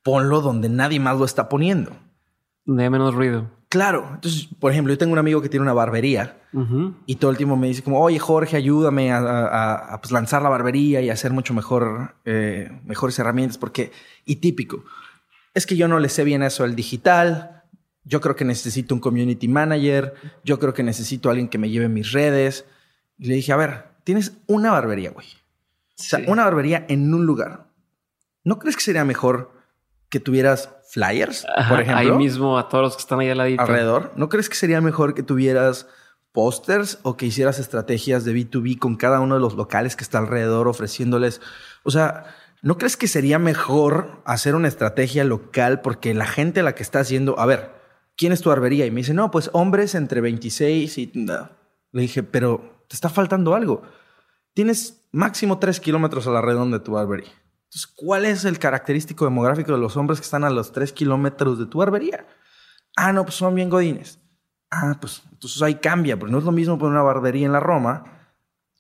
[0.03, 1.91] ponlo donde nadie más lo está poniendo.
[2.65, 3.51] Donde hay menos ruido.
[3.69, 4.09] Claro.
[4.13, 6.37] Entonces, por ejemplo, yo tengo un amigo que tiene una barbería
[7.05, 11.01] y todo el tiempo me dice como, oye Jorge, ayúdame a, pues, lanzar la barbería
[11.01, 13.91] y hacer mucho mejor, eh, mejores herramientas porque,
[14.25, 14.83] y típico,
[15.53, 17.63] es que yo no le sé bien eso al digital.
[18.03, 20.13] Yo creo que necesito un community manager.
[20.43, 22.65] Yo creo que necesito a alguien que me lleve mis redes.
[23.17, 25.27] Y le dije, a ver, tienes una barbería, güey.
[26.27, 27.67] Una barbería en un lugar.
[28.43, 29.51] ¿No crees que sería mejor
[30.09, 31.97] que tuvieras flyers, por ejemplo?
[31.97, 33.61] Ahí mismo, a todos los que están ahí al ladito.
[33.61, 34.13] Alrededor.
[34.15, 35.87] ¿No crees que sería mejor que tuvieras
[36.31, 40.19] pósters o que hicieras estrategias de B2B con cada uno de los locales que está
[40.19, 41.41] alrededor ofreciéndoles?
[41.83, 42.25] O sea,
[42.61, 46.83] ¿no crees que sería mejor hacer una estrategia local porque la gente a la que
[46.83, 47.71] está haciendo, a ver,
[48.15, 48.85] ¿quién es tu barbería?
[48.85, 51.11] Y me dice, no, pues hombres entre 26 y...
[51.91, 53.81] Le dije, pero te está faltando algo.
[54.57, 57.29] Tienes máximo 3 kilómetros a la redonda de tu barbería.
[57.65, 61.59] Entonces, ¿cuál es el característico demográfico de los hombres que están a los 3 kilómetros
[61.59, 62.25] de tu barbería?
[62.95, 64.19] Ah, no, pues son bien godines.
[64.71, 67.59] Ah, pues entonces ahí cambia, porque no es lo mismo poner una barbería en la
[67.59, 68.31] Roma,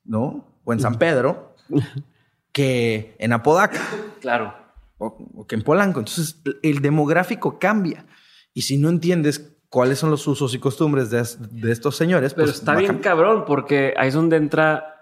[0.03, 0.47] ¿no?
[0.63, 1.55] O en San Pedro,
[2.51, 3.79] que en Apodaca.
[4.19, 4.55] Claro.
[4.97, 5.99] O, que en Polanco.
[5.99, 8.07] Entonces, el demográfico cambia.
[8.51, 12.57] Y si no entiendes cuáles son los usos y costumbres de, estos señores, Pero pues
[12.57, 14.95] está bien cabrón, porque ahí es donde entra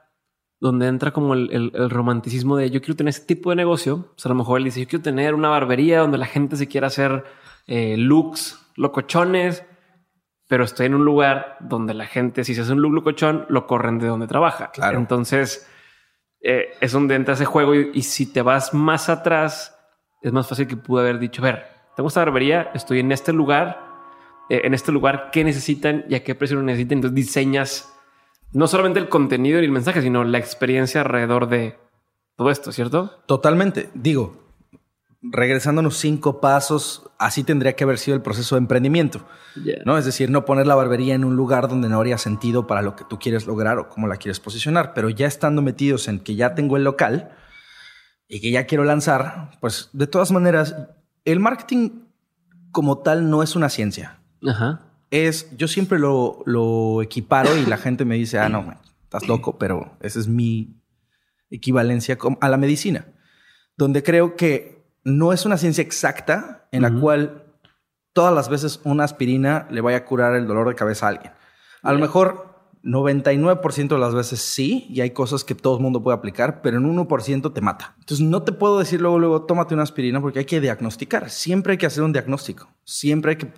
[0.66, 4.12] donde entra como el, romanticismo de yo quiero tener ese tipo de negocio.
[4.16, 6.58] O sea, a lo mejor él dice yo quiero tener una barbería donde la gente
[6.58, 7.24] se quiera hacer
[7.68, 9.64] eh, looks locochones,
[10.48, 13.68] pero estoy en un lugar donde la gente, si se hace un look locochón, lo
[13.68, 14.72] corren de donde trabaja.
[14.72, 14.98] Claro.
[14.98, 15.70] Entonces
[16.42, 19.78] eh, es donde entra ese juego y, si te vas más atrás,
[20.24, 23.34] es más fácil que pude haber dicho, a ver, tengo esta barbería, estoy en este
[23.34, 23.84] lugar,
[24.50, 26.98] eh, en este lugar, ¿qué necesitan y a qué precio lo necesitan?
[26.98, 27.95] Entonces diseñas
[28.56, 31.78] no solamente el contenido y el mensaje, sino la experiencia alrededor de
[32.38, 33.12] todo esto, ¿cierto?
[33.26, 33.90] Totalmente.
[33.94, 34.46] Digo,
[35.22, 39.26] regresándonos cinco pasos, así tendría que haber sido el proceso de emprendimiento.
[39.84, 39.98] ¿no?
[39.98, 42.96] Es decir, no poner la barbería en un lugar donde no habría sentido para lo
[42.96, 44.94] que tú quieres lograr o cómo la quieres posicionar.
[44.94, 47.36] Pero ya estando metidos en que ya tengo el local
[48.30, 50.78] y que ya quiero lanzar, pues de todas maneras,
[51.26, 51.90] el marketing
[52.72, 54.22] como tal no es una ciencia.
[54.48, 54.86] Ajá
[55.16, 59.58] es, yo siempre lo, lo equiparo y la gente me dice, ah, no, estás loco,
[59.58, 60.82] pero esa es mi
[61.50, 63.08] equivalencia a la medicina,
[63.78, 67.44] donde creo que no es una ciencia exacta en la cual
[68.14, 71.34] todas las veces una aspirina le vaya a curar el dolor de cabeza a alguien.
[71.82, 72.55] A lo mejor
[72.86, 76.78] 99% de las veces sí, y hay cosas que todo el mundo puede aplicar, pero
[76.78, 77.96] en 1% te mata.
[78.00, 81.32] Entonces no te puedo decir luego, luego, tómate una aspirina porque hay que diagnosticar.
[81.32, 82.70] Siempre hay que hacer un diagnóstico.
[82.84, 83.52] Siempre hay que,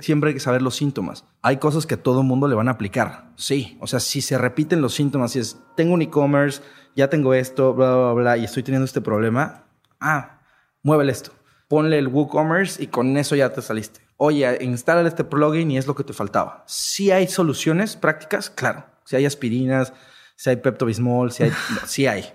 [0.00, 1.26] siempre hay que saber los síntomas.
[1.42, 3.30] Hay cosas que todo el mundo le van a aplicar.
[3.36, 6.62] Sí, o sea, si se repiten los síntomas, si es, tengo un e-commerce,
[6.96, 9.64] ya tengo esto, bla, bla, bla, y estoy teniendo este problema,
[10.00, 10.40] ah,
[10.82, 11.32] muévele esto.
[11.68, 15.86] Ponle el WooCommerce y con eso ya te saliste oye, instala este plugin y es
[15.86, 16.62] lo que te faltaba.
[16.66, 18.84] Si hay soluciones prácticas, claro.
[19.06, 19.94] Si hay aspirinas,
[20.36, 21.52] si hay Pepto-Bismol, si hay,
[21.86, 22.26] sí hay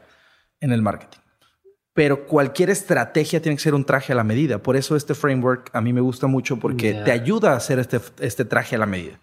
[0.59, 1.19] en el marketing.
[1.93, 4.63] Pero cualquier estrategia tiene que ser un traje a la medida.
[4.63, 8.01] Por eso este framework a mí me gusta mucho porque te ayuda a hacer este,
[8.19, 9.19] este traje a la medida.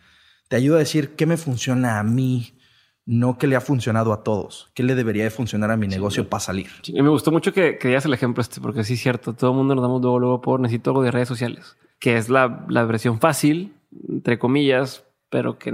[0.49, 2.57] Te ayuda a decir qué me funciona a mí,
[3.05, 6.29] no qué le ha funcionado a todos, qué le debería de funcionar a mi negocio
[6.29, 6.71] para salir.
[6.85, 9.57] y me gustó mucho que, que el ejemplo este, porque sí es cierto, todo el
[9.57, 12.85] mundo nos damos luego, luego por necesito algo de redes sociales que es la, la
[12.85, 13.77] versión fácil,
[14.09, 15.73] entre comillas, pero que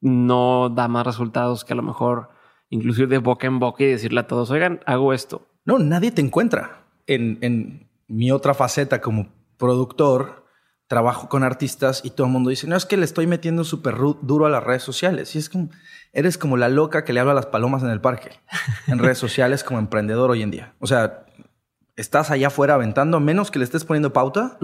[0.00, 2.30] no da más resultados que a lo mejor
[2.68, 5.46] inclusive de boca en boca y decirle a todos, oigan, hago esto.
[5.64, 6.84] No, nadie te encuentra.
[7.06, 10.46] En, en mi otra faceta como productor,
[10.88, 13.94] trabajo con artistas y todo el mundo dice, no, es que le estoy metiendo súper
[14.22, 15.36] duro a las redes sociales.
[15.36, 15.70] Y es como,
[16.12, 18.32] eres como la loca que le habla a las palomas en el parque,
[18.88, 20.74] en redes sociales como emprendedor hoy en día.
[20.80, 21.25] O sea,
[21.96, 24.58] estás allá afuera aventando, menos que le estés poniendo pauta,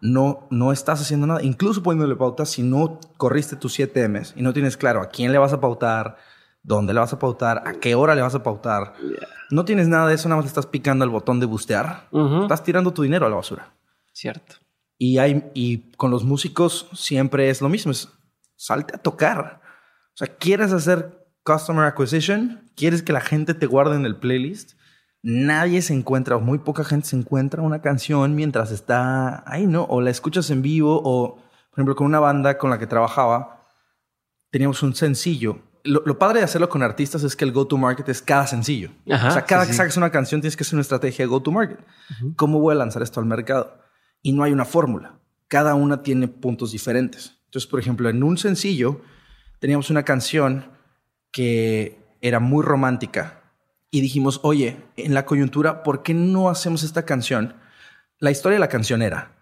[0.00, 1.42] no, no estás haciendo nada.
[1.42, 5.32] Incluso poniéndole pauta, si no corriste tus 7 M's y no tienes claro a quién
[5.32, 6.16] le vas a pautar,
[6.62, 8.94] dónde le vas a pautar, a qué hora le vas a pautar,
[9.50, 12.08] no tienes nada de eso, nada más le estás picando el botón de bustear,
[12.42, 13.72] estás tirando tu dinero a la basura.
[14.12, 14.56] Cierto.
[14.98, 18.10] Y, hay, y con los músicos siempre es lo mismo, es
[18.56, 19.60] salte a tocar.
[20.14, 22.70] O sea, ¿quieres hacer customer acquisition?
[22.76, 24.74] ¿Quieres que la gente te guarde en el playlist?
[25.24, 29.84] Nadie se encuentra, o muy poca gente se encuentra una canción mientras está ahí, ¿no?
[29.84, 31.36] O la escuchas en vivo, o
[31.70, 33.62] por ejemplo, con una banda con la que trabajaba,
[34.50, 35.58] teníamos un sencillo.
[35.82, 38.90] Lo, padre de hacerlo con artistas es que el go-to-market es cada sencillo.
[39.06, 41.78] o sea, cada que saques una canción tienes que hacer una estrategia de go-to-market.
[42.36, 43.82] ¿Cómo voy a lanzar esto al mercado?
[44.22, 45.18] Y no hay una fórmula.
[45.48, 47.38] Cada una tiene puntos diferentes.
[47.46, 49.00] Entonces, por ejemplo, en un sencillo
[49.58, 50.70] teníamos una canción
[51.32, 53.43] que era muy romántica,
[53.94, 57.54] y dijimos, oye, en la coyuntura, ¿por qué no hacemos esta canción?
[58.18, 59.36] La historia de la canción era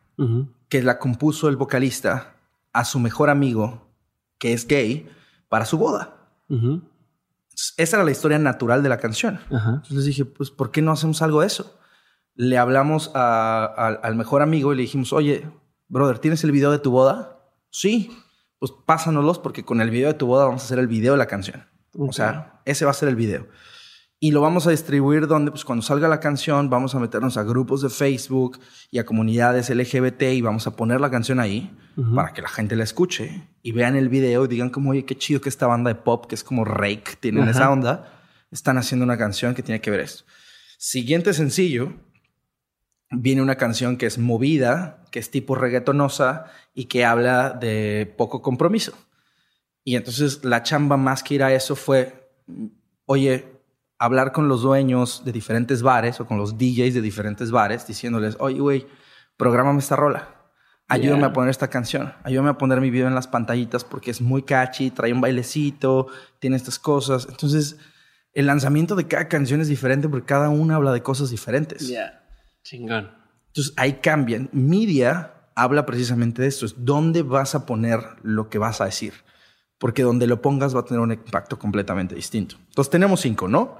[0.68, 2.34] que la compuso el vocalista
[2.74, 3.88] a su mejor amigo,
[4.36, 5.08] que es gay,
[5.48, 6.18] para su boda.
[7.78, 9.40] Esa era la historia natural de la canción.
[9.50, 11.78] Entonces dije, pues, ¿por qué no hacemos algo de eso?
[12.34, 15.50] Le hablamos al mejor amigo y le dijimos, oye,
[15.88, 17.38] brother, ¿tienes el video de tu boda?
[17.70, 18.14] Sí,
[18.58, 21.18] pues pásanoslos porque con el video de tu boda vamos a hacer el video de
[21.18, 21.64] la canción.
[21.96, 23.48] O sea, ese va a ser el video
[24.24, 27.42] y lo vamos a distribuir donde, pues cuando salga la canción, vamos a meternos a
[27.42, 31.76] grupos de Facebook y a comunidades LGBT y vamos a poner la canción ahí
[32.14, 35.18] para que la gente la escuche y vean el video y digan como, oye, qué
[35.18, 39.02] chido que esta banda de pop, que es como Rake, tienen esa onda, están haciendo
[39.02, 40.22] una canción que tiene que ver esto.
[40.78, 41.92] Siguiente sencillo,
[43.10, 48.40] viene una canción que es movida, que es tipo reggaetonosa y que habla de poco
[48.40, 48.92] compromiso.
[49.82, 52.30] Y entonces la chamba más que ir a eso fue,
[53.06, 53.51] oye,
[54.02, 58.36] hablar con los dueños de diferentes bares o con los DJs de diferentes bares diciéndoles,
[58.40, 58.86] oye, güey,
[59.36, 60.28] prográmame esta rola.
[60.88, 62.12] Ayúdame a poner esta canción.
[62.24, 66.08] Ayúdame a poner mi video en las pantallitas porque es muy catchy, trae un bailecito,
[66.40, 67.28] tiene estas cosas.
[67.30, 67.78] Entonces,
[68.32, 71.86] el lanzamiento de cada canción es diferente porque cada una habla de cosas diferentes.
[71.86, 72.24] Ya,
[72.64, 73.08] chingón.
[73.46, 74.50] Entonces, ahí cambian.
[74.50, 76.66] Media habla precisamente de esto.
[76.66, 79.14] Es dónde vas a poner lo que vas a decir
[79.82, 82.54] porque donde lo pongas va a tener un impacto completamente distinto.
[82.68, 83.78] Entonces tenemos cinco, ¿no?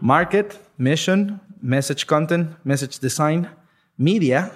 [0.00, 3.50] Market, Mission, Message Content, Message Design,
[3.98, 4.50] Media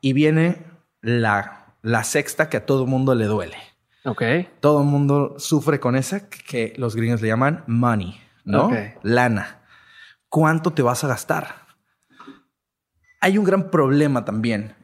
[0.00, 0.64] y viene
[1.02, 3.56] la, la sexta que a todo mundo le duele.
[4.04, 4.24] Ok.
[4.58, 8.72] Todo el mundo sufre con esa que los gringos le llaman money, ¿no?
[9.04, 9.60] Lana.
[10.28, 11.54] ¿Cuánto te vas a gastar?
[13.20, 14.74] Hay un gran problema también.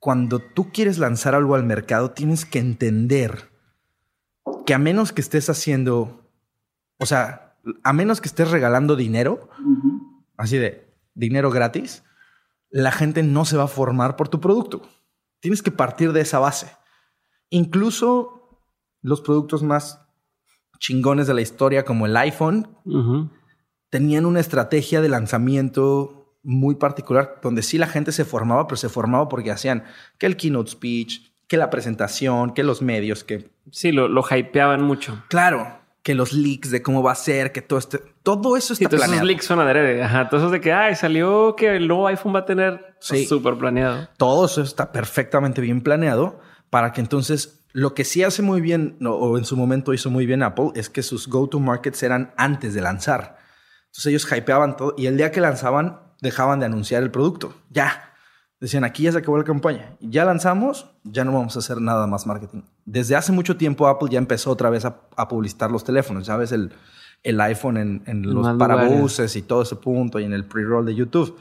[0.00, 3.54] Cuando tú quieres lanzar algo al mercado, tienes que entender
[4.66, 6.28] que a menos que estés haciendo,
[6.98, 9.48] o sea, a menos que estés regalando dinero,
[10.36, 12.04] así de dinero gratis,
[12.70, 14.82] la gente no se va a formar por tu producto.
[15.40, 16.70] Tienes que partir de esa base.
[17.48, 18.60] Incluso
[19.02, 20.02] los productos más
[20.78, 22.76] chingones de la historia, como el iPhone,
[23.88, 28.88] tenían una estrategia de lanzamiento muy particular, donde sí la gente se formaba, pero se
[28.88, 29.84] formaba porque hacían
[30.18, 33.50] que el keynote speech, que la presentación, que los medios, que...
[33.70, 35.22] Sí, lo, lo hypeaban mucho.
[35.28, 38.84] Claro, que los leaks de cómo va a ser, que todo este, todo eso está
[38.84, 40.02] sí, todos esos leaks son adrede.
[40.02, 43.56] Ajá, todo eso de que, ay, salió que el nuevo iPhone va a tener súper
[43.58, 44.08] planeado.
[44.16, 46.40] Todo eso está perfectamente bien planeado
[46.70, 50.24] para que entonces Lo que sí hace muy bien, o en su momento hizo muy
[50.24, 53.36] bien Apple, es que sus go-to-markets eran antes de lanzar.
[53.88, 57.54] Entonces ellos hypeaban todo y el día que lanzaban dejaban de anunciar el producto.
[57.68, 58.14] Ya.
[58.58, 59.96] Decían, aquí ya se acabó la campaña.
[60.00, 62.62] Ya lanzamos, ya no vamos a hacer nada más marketing.
[62.86, 66.26] Desde hace mucho tiempo Apple ya empezó otra vez a, a publicitar los teléfonos.
[66.26, 66.72] Ya ves el,
[67.22, 70.94] el iPhone en, en los parabuses y todo ese punto y en el pre-roll de
[70.94, 71.38] YouTube.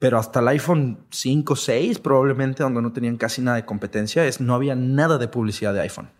[0.00, 4.40] Pero hasta el iPhone 5, 6 probablemente, donde no tenían casi nada de competencia, es,
[4.40, 6.10] no había nada de publicidad de iPhone.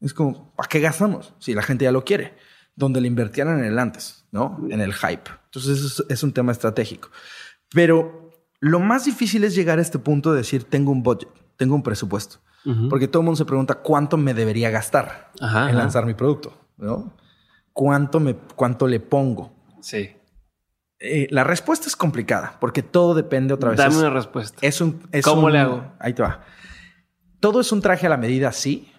[0.00, 1.34] Es como, ¿para qué gastamos?
[1.38, 2.34] Si la gente ya lo quiere.
[2.74, 4.60] Donde le invertieran en el antes, ¿no?
[4.68, 5.30] En el hype.
[5.46, 7.08] Entonces es, es un tema estratégico.
[7.72, 8.25] Pero
[8.60, 11.82] lo más difícil es llegar a este punto de decir, tengo un budget, tengo un
[11.82, 12.38] presupuesto.
[12.90, 15.78] Porque todo el mundo se pregunta, ¿cuánto me debería gastar Ajá, en ajá.
[15.78, 16.52] lanzar mi producto?
[16.76, 17.12] ¿No?
[17.72, 19.52] ¿Cuánto, me, ¿Cuánto le pongo?
[19.80, 20.10] Sí.
[20.98, 23.78] Eh, la respuesta es complicada porque todo depende otra vez.
[23.78, 24.58] Dame Es- una respuesta.
[24.62, 25.92] es un, es ¿Cómo un- le hago?
[26.00, 26.40] Ahí te va.
[27.38, 28.90] Todo es un traje a la medida, sí.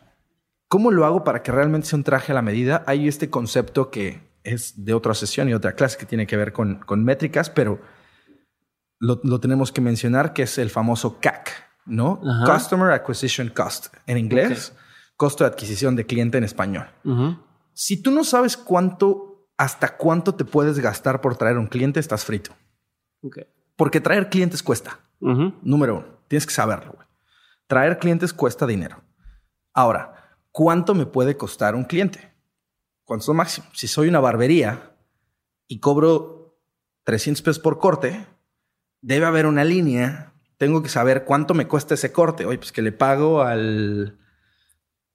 [0.69, 2.83] ¿Cómo lo hago para que realmente sea un traje a la medida?
[2.87, 6.53] Hay este concepto que es de otra sesión y otra clase que tiene que ver
[6.53, 7.81] con, con métricas, pero
[8.99, 11.51] lo, lo tenemos que mencionar, que es el famoso CAC,
[11.85, 12.21] ¿no?
[12.27, 12.53] Ajá.
[12.53, 14.73] Customer Acquisition Cost en inglés,
[15.15, 16.87] costo de adquisición de cliente en español.
[17.73, 22.25] Si tú no sabes cuánto, hasta cuánto te puedes gastar por traer un cliente, estás
[22.25, 22.51] frito.
[23.21, 23.39] Ok.
[23.75, 24.99] Porque traer clientes cuesta.
[25.19, 25.53] Ujú.
[25.61, 26.97] Número uno, tienes que saberlo.
[27.67, 29.03] Traer clientes cuesta dinero.
[29.73, 32.33] Ahora, ¿cuánto me puede costar un cliente?
[33.03, 33.67] ¿Cuánto es lo máximo?
[33.73, 34.95] Si soy una barbería
[35.67, 36.59] y cobro
[37.03, 38.25] 300 pesos por corte,
[39.01, 40.33] debe haber una línea.
[40.57, 42.45] Tengo que saber cuánto me cuesta ese corte.
[42.45, 44.17] Oye, pues que le pago al,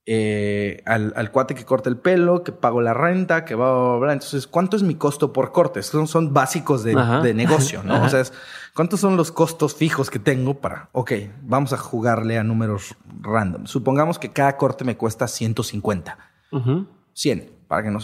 [0.04, 3.88] eh, al, al cuate que corta el pelo, que pago la renta, que va, bla,
[3.90, 4.12] bla, bla.
[4.12, 5.82] Entonces, ¿cuánto es mi costo por corte?
[5.82, 6.94] Son, son básicos de,
[7.34, 7.94] negocio, ¿no?
[7.94, 8.06] Ajá.
[8.06, 8.32] O sea, es,
[8.74, 11.12] ¿cuántos son los costos fijos que tengo para, ok,
[11.42, 13.66] vamos a jugarle a números random.
[13.66, 16.18] Supongamos que cada corte me cuesta 150,
[16.50, 16.86] Ujú.
[17.14, 18.00] 100, para que no...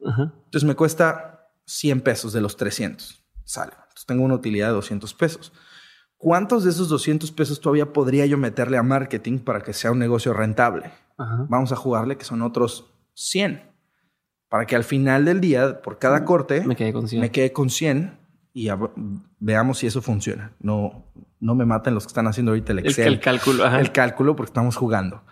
[0.00, 3.24] Entonces me cuesta 100 pesos de los 300.
[3.44, 3.72] Sale.
[4.06, 5.52] Tengo una utilidad de 200 pesos.
[6.16, 9.98] ¿Cuántos de esos 200 pesos todavía podría yo meterle a marketing para que sea un
[9.98, 10.90] negocio rentable?
[11.16, 11.46] Ajá.
[11.48, 13.62] Vamos a jugarle que son otros 100.
[14.48, 17.20] Para que al final del día, por cada corte, Me quedé con 100.
[17.20, 18.18] me quede con 100
[18.54, 18.68] y
[19.38, 20.52] veamos si eso funciona.
[20.58, 21.04] No,
[21.38, 23.64] no me maten los que están haciendo ahorita el El, Excel el cálculo.
[23.64, 23.80] Ajá.
[23.80, 25.22] el cálculo porque estamos jugando.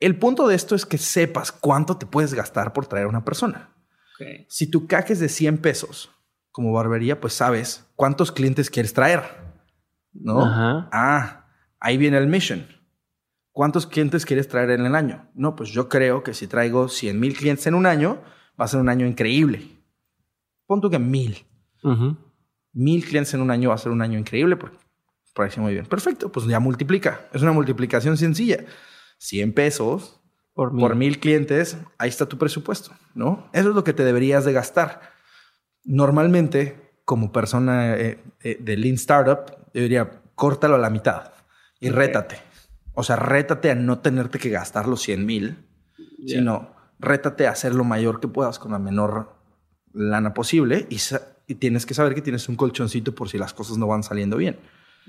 [0.00, 3.24] El punto de esto es que sepas cuánto te puedes gastar por traer a una
[3.24, 3.70] persona.
[4.48, 6.10] Si tu CAC es de 100 pesos
[6.58, 9.22] como barbería, pues sabes cuántos clientes quieres traer.
[10.12, 10.44] ¿No?
[10.44, 10.88] Ajá.
[10.90, 11.46] Ah,
[11.78, 12.66] ahí viene el mission.
[13.52, 15.30] ¿Cuántos clientes quieres traer en el año?
[15.34, 18.20] No, pues yo creo que si traigo 100 mil clientes en un año,
[18.60, 19.68] va a ser un año increíble.
[20.66, 21.46] Punto que mil.
[22.72, 24.56] Mil clientes en un año va a ser un año increíble.
[24.56, 24.78] Porque
[25.36, 25.86] parece muy bien.
[25.86, 27.20] Perfecto, pues ya multiplica.
[27.32, 28.64] Es una multiplicación sencilla.
[29.18, 30.20] 100 pesos
[30.54, 30.80] Por mil.
[30.80, 33.48] por mil clientes, ahí está tu presupuesto, ¿no?
[33.52, 35.16] Eso es lo que te deberías de gastar.
[35.88, 41.32] Normalmente, como persona eh, eh, de Lean Startup, yo diría, córtalo a la mitad
[41.80, 42.36] y rétate.
[42.92, 45.56] O sea, rétate a no tenerte que gastar los 100 mil,
[46.26, 49.34] sino rétate a hacer lo mayor que puedas con la menor
[49.94, 50.98] lana posible y,
[51.54, 54.58] tienes que saber que tienes un colchoncito por si las cosas no van saliendo bien.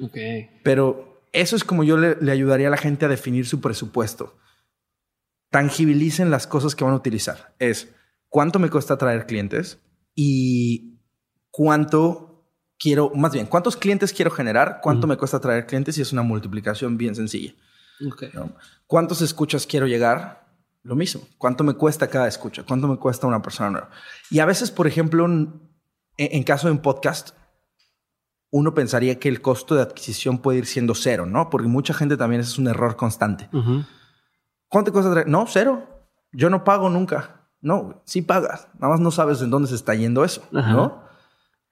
[0.02, 0.18] Ok.
[0.64, 4.38] Pero eso es como yo le, le ayudaría a la gente a definir su presupuesto.
[5.50, 7.54] Tangibilicen las cosas que van a utilizar.
[7.60, 7.94] Es
[8.30, 9.80] cuánto me cuesta traer clientes
[10.22, 11.00] y
[11.50, 12.46] cuánto
[12.78, 16.24] quiero, más bien, cuántos clientes quiero generar, cuánto me cuesta traer clientes y es una
[16.24, 17.54] multiplicación bien sencilla.
[18.06, 18.24] Ok.
[18.34, 18.52] ¿no?
[18.86, 20.46] ¿Cuántos escuchas quiero llegar?
[20.84, 21.22] Lo mismo.
[21.38, 22.64] ¿Cuánto me cuesta cada escucha?
[22.64, 23.92] ¿Cuánto me cuesta una persona nueva?
[24.30, 25.72] Y a veces, por ejemplo, en,
[26.18, 27.30] en caso de un podcast,
[28.52, 31.50] uno pensaría que el costo de adquisición puede ir siendo cero, ¿no?
[31.50, 33.48] Porque mucha gente también ese es un error constante.
[33.54, 33.86] Ujú.
[34.68, 35.30] ¿Cuánto te cuesta traer?
[35.30, 36.10] No, cero.
[36.34, 37.39] Yo no pago nunca.
[37.62, 38.68] No, güey, sí pagas.
[38.80, 40.72] Nada más no sabes en dónde se está yendo eso, Ajá.
[40.74, 41.04] ¿no?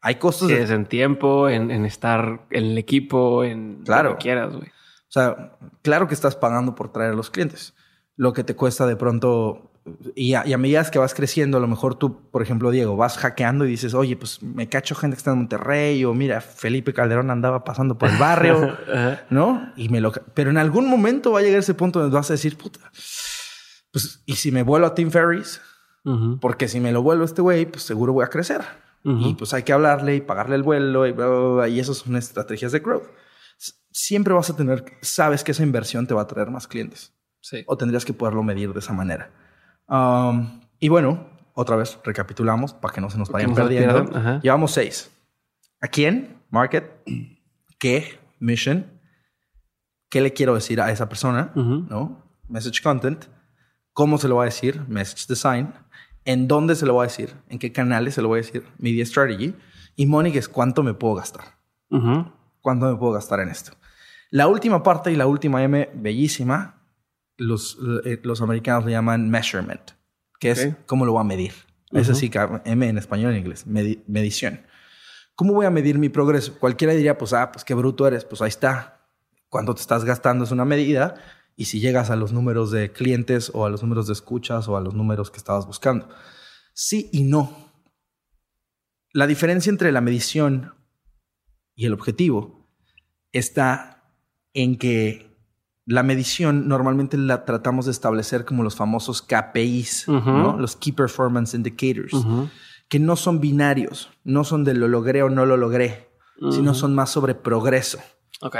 [0.02, 4.12] Hay costos Sí, de es en tiempo, en, en estar en el equipo, en Claro.
[4.12, 4.68] lo que quieras, güey.
[4.68, 7.74] O sea, claro que estás pagando por traer a los clientes.
[8.16, 9.72] Lo que te cuesta de pronto,
[10.16, 12.98] y a, y a medida que vas creciendo, a lo mejor tú, por ejemplo, Diego,
[12.98, 16.42] vas hackeando y dices, oye, pues me cacho gente que está en Monterrey, o mira,
[16.42, 18.78] Felipe Calderón andaba pasando por el barrio.
[19.30, 19.72] ¿no?
[19.78, 20.12] Y me lo.
[20.12, 22.80] Pero en algún momento va a llegar ese punto donde vas a decir, puta,
[23.92, 25.62] pues, ¿y si me vuelo a Tim Ferris?
[26.08, 26.40] Ujú.
[26.40, 28.62] Porque si me lo vuelvo a este güey, pues seguro voy a crecer.
[29.04, 29.28] Ujú.
[29.30, 31.98] Y pues hay que hablarle y pagarle el vuelo y bla, bla, bla, y esas
[31.98, 33.08] son estrategias de growth.
[33.92, 37.64] Siempre vas a tener, sabes que esa inversión te va a traer más clientes Sí.
[37.68, 39.32] o tendrías que poderlo medir de esa manera.
[39.88, 44.10] Um, y bueno, otra vez recapitulamos para que no se nos vayan perdiendo.
[44.14, 44.40] ajá.
[44.42, 45.10] Llevamos seis.
[45.82, 46.42] ¿A quién?
[46.50, 46.92] Market.
[47.80, 48.20] ¿Qué?
[48.40, 48.86] Mission.
[50.10, 51.52] ¿Qué le quiero decir a esa persona?
[51.56, 52.24] ¿No?
[52.50, 53.26] message content.
[53.94, 54.82] ¿Cómo se lo voy a decir?
[54.88, 55.74] Message design.
[56.28, 57.34] ¿En dónde se lo voy a decir?
[57.48, 58.66] ¿En qué canales se lo voy a decir?
[58.80, 59.56] Media strategy.
[59.96, 61.58] Y money es cuánto me puedo gastar.
[62.60, 63.72] ¿Cuánto me puedo gastar en esto?
[64.30, 66.82] La última parte y la última M, bellísima,
[67.38, 69.92] los, eh, los americanos le llaman measurement,
[70.38, 71.54] que es cómo lo voy a medir.
[71.94, 72.30] Es así,
[72.66, 74.60] M en español y en inglés, medición.
[75.36, 76.60] ¿Cómo voy a medir mi progreso?
[76.60, 78.26] Cualquiera diría, pues, ah, pues qué bruto eres.
[78.26, 79.08] Pues ahí está.
[79.48, 81.16] Cuánto te estás gastando es una medida.
[81.60, 84.78] Y si llegas a los números de clientes o a los números de escuchas o
[84.78, 86.08] a los números que estabas buscando.
[86.74, 87.74] Sí y no.
[89.12, 90.76] La diferencia entre la medición
[91.76, 92.70] y el objetivo
[93.32, 94.14] está
[94.54, 95.28] en que
[95.86, 102.14] la medición normalmente la tratamos de establecer como los famosos KPIs, los Key Performance Indicators,
[102.90, 106.10] que no son binarios, no son de lo logré o no lo logré,
[106.52, 108.00] sino son más sobre progreso.
[108.42, 108.58] Ok.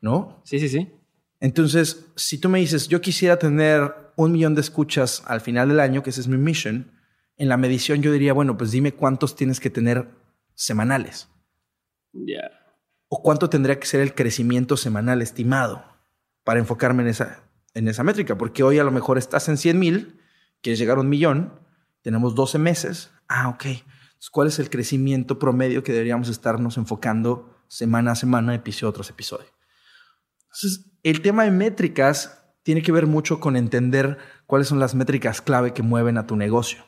[0.00, 0.42] ¿No?
[0.44, 0.92] Sí, sí, sí.
[1.40, 5.80] Entonces, si tú me dices, yo quisiera tener un millón de escuchas al final del
[5.80, 6.92] año, que ese es mi mission,
[7.36, 10.08] en la medición yo diría, bueno, pues dime cuántos tienes que tener
[10.54, 11.28] semanales.
[12.12, 12.50] Ya.
[13.08, 15.82] O cuánto tendría que ser el crecimiento semanal estimado
[16.44, 19.78] para enfocarme en esa, en esa métrica, porque hoy a lo mejor estás en 100
[19.78, 20.20] mil,
[20.60, 21.58] quieres llegar a un millón,
[22.02, 23.10] tenemos 12 meses.
[23.28, 23.64] Ah, ok.
[24.30, 29.48] ¿Cuál es el crecimiento promedio que deberíamos estarnos enfocando semana a semana, episodio tras episodio?
[30.42, 35.40] Entonces, el tema de métricas tiene que ver mucho con entender cuáles son las métricas
[35.40, 36.84] clave que mueven a tu negocio.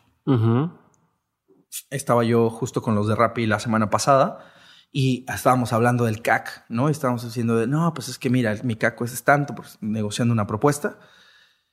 [1.91, 4.53] Estaba yo justo con los de Rappi la semana pasada
[4.93, 6.91] y estábamos hablando del CAC, ¿no?
[6.91, 10.47] estábamos diciendo de, no, pues es que mira, mi CAC es tanto, pues negociando una
[10.47, 10.99] propuesta.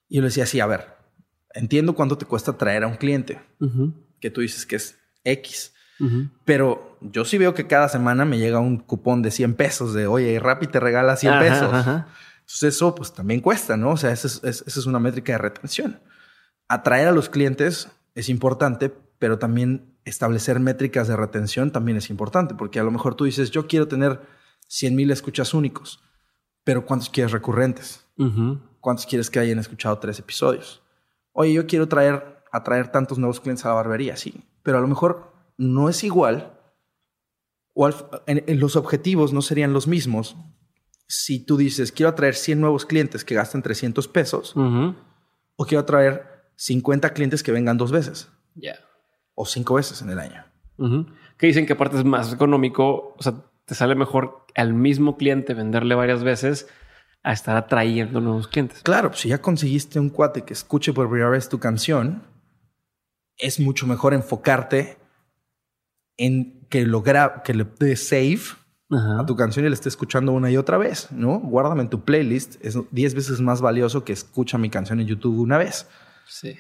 [0.08, 0.96] Y yo le decía, sí, a ver,
[1.54, 3.42] entiendo cuánto te cuesta traer a un cliente,
[4.22, 5.74] que tú dices que es X.
[6.46, 10.08] Pero yo sí veo que cada semana me llega un cupón de 100 pesos de,
[10.08, 11.86] oye, Rappi te regala 100 pesos.
[12.50, 13.92] Entonces eso pues también cuesta, ¿no?
[13.92, 16.02] O sea, esa es, esa es una métrica de retención.
[16.68, 22.56] Atraer a los clientes es importante, pero también establecer métricas de retención también es importante,
[22.56, 24.20] porque a lo mejor tú dices, yo quiero tener
[24.68, 26.02] 100 mil escuchas únicos,
[26.64, 28.04] pero ¿cuántos quieres recurrentes?
[28.80, 30.82] ¿Cuántos quieres que hayan escuchado tres episodios?
[31.34, 34.88] Oye, yo quiero traer, atraer tantos nuevos clientes a la barbería, sí, pero a lo
[34.88, 36.60] mejor no es igual
[37.76, 37.90] o
[38.26, 40.36] en, los objetivos no serían los mismos
[41.10, 46.48] si tú dices, quiero atraer 100 nuevos clientes que gasten 300 pesos o quiero atraer
[46.56, 48.30] 50 clientes que vengan dos veces.
[48.56, 48.80] Ya
[49.42, 50.44] o cinco veces en el año.
[51.38, 55.54] Que dicen que aparte es más económico, o sea, te sale mejor al mismo cliente
[55.54, 56.68] venderle varias veces
[57.24, 58.84] a estar atrayendo nuevos clientes.
[58.84, 62.24] Claro, si ya conseguiste un cuate que escuche por primera vez tu canción,
[63.38, 64.98] es mucho mejor enfocarte
[66.18, 68.42] en que lo que le dé save
[68.92, 71.40] a tu canción y le esté escuchando una y otra vez, ¿no?
[71.40, 75.40] Guárdame en tu playlist, es 10 veces más valioso que escucha mi canción en YouTube
[75.40, 75.88] una vez.
[76.28, 76.58] Sí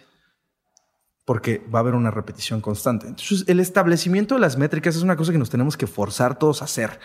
[1.29, 3.05] porque va a haber una repetición constante.
[3.05, 6.63] Entonces, el establecimiento de las métricas es una cosa que nos tenemos que forzar todos
[6.63, 6.99] a hacer.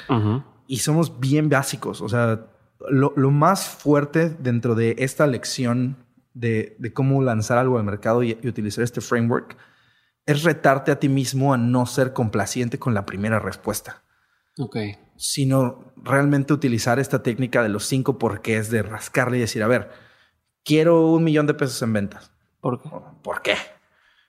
[0.67, 2.01] Y somos bien básicos.
[2.01, 2.47] O sea,
[2.89, 5.99] lo, más fuerte dentro de esta lección
[6.33, 9.59] de, cómo lanzar algo al mercado y, utilizar este framework
[10.25, 14.05] es retarte a ti mismo a no ser complaciente con la primera respuesta.
[14.57, 14.77] Ok.
[15.17, 19.91] Sino realmente utilizar esta técnica de los cinco porqués de rascarle y decir, a ver,
[20.65, 22.33] quiero un millón de pesos en ventas.
[22.61, 22.91] ¿Por qué?
[23.23, 23.55] ¿Por qué?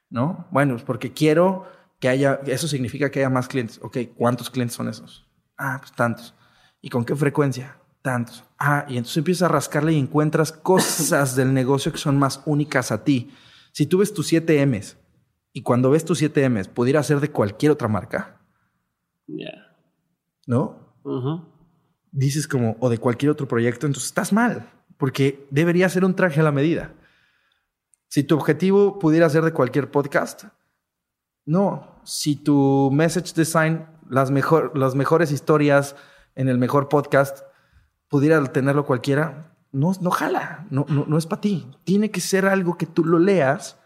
[0.09, 0.47] ¿no?
[0.51, 1.65] Bueno, porque quiero
[1.99, 3.79] que haya, eso significa que haya más clientes.
[3.81, 5.27] Ok, ¿cuántos clientes son esos?
[5.57, 6.33] Ah, pues tantos.
[6.81, 7.77] ¿Y con qué frecuencia?
[8.01, 8.43] Tantos.
[8.57, 12.91] Ah, y entonces empiezas a rascarle y encuentras cosas del negocio que son más únicas
[12.91, 13.31] a ti.
[13.71, 14.97] Si tú ves tus 7 M's
[15.51, 18.39] y cuando ves tus 7 M's pudiera ser de cualquier otra marca.
[19.27, 19.74] Ya.
[20.45, 20.95] ¿No?
[22.11, 26.39] Dices como, o de cualquier otro proyecto, entonces estás mal, porque debería ser un traje
[26.39, 26.93] a la medida.
[28.07, 30.45] Si tu objetivo pudiera ser de cualquier podcast,
[31.45, 32.01] no.
[32.03, 35.95] Si tu message design, las, mejor, las mejores historias
[36.35, 37.39] en el mejor podcast,
[38.07, 41.69] pudiera tenerlo cualquiera, no, no jala, no, no, es para ti.
[41.83, 43.77] Tiene que ser algo que tú lo leas,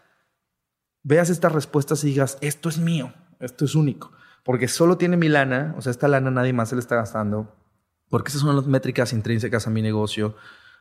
[1.02, 4.12] veas estas respuestas y digas, esto es mío, esto es único.
[4.44, 7.54] Porque solo tiene mi lana, o sea, esta lana nadie más se le está gastando,
[8.08, 10.34] porque esas son las métricas intrínsecas a mi negocio,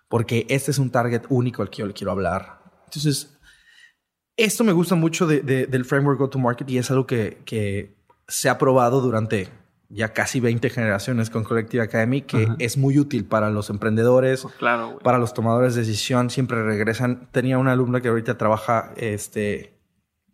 [0.07, 2.60] porque este es un target único al que yo le quiero hablar.
[2.86, 3.39] Entonces,
[4.36, 7.95] esto me gusta mucho del framework Go-to-Market y es algo que,
[8.28, 9.49] se ha probado durante
[9.89, 14.99] ya casi 20 generaciones con Collective Academy, que es muy útil para los emprendedores, claro,
[14.99, 17.28] para los tomadores de decisión, siempre regresan.
[17.32, 19.80] Tenía una alumna que ahorita trabaja, este,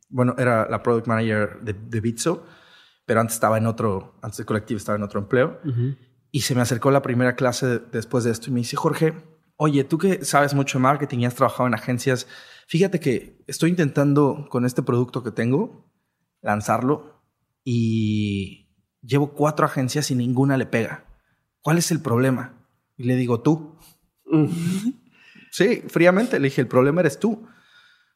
[0.09, 2.45] bueno, era la product manager de, de Bitso,
[3.05, 5.59] pero antes estaba en otro, antes de Collective estaba en otro empleo.
[6.31, 9.13] Y se me acercó la primera clase después de esto y me dice, Jorge,
[9.57, 12.27] oye, tú que sabes mucho de marketing y has trabajado en agencias,
[12.67, 15.91] fíjate que estoy intentando con este producto que tengo
[16.41, 17.23] lanzarlo
[17.63, 18.69] y
[19.01, 21.05] llevo cuatro agencias y ninguna le pega.
[21.61, 22.67] ¿Cuál es el problema?
[22.97, 23.77] Y le digo, tú.
[25.51, 27.47] sí, fríamente le dije, el problema eres tú.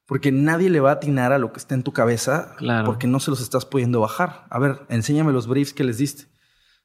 [0.09, 2.85] Porque nadie le va a atinar a lo que está en tu cabeza Claro.
[2.85, 4.45] porque no se los estás pudiendo bajar.
[4.49, 6.25] A ver, enséñame los briefs que les diste.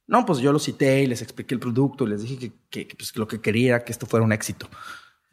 [0.07, 2.87] No, pues yo los cité y les expliqué el producto y les dije que, que-
[2.87, 4.69] que, pues, que lo que quería que esto fuera un éxito.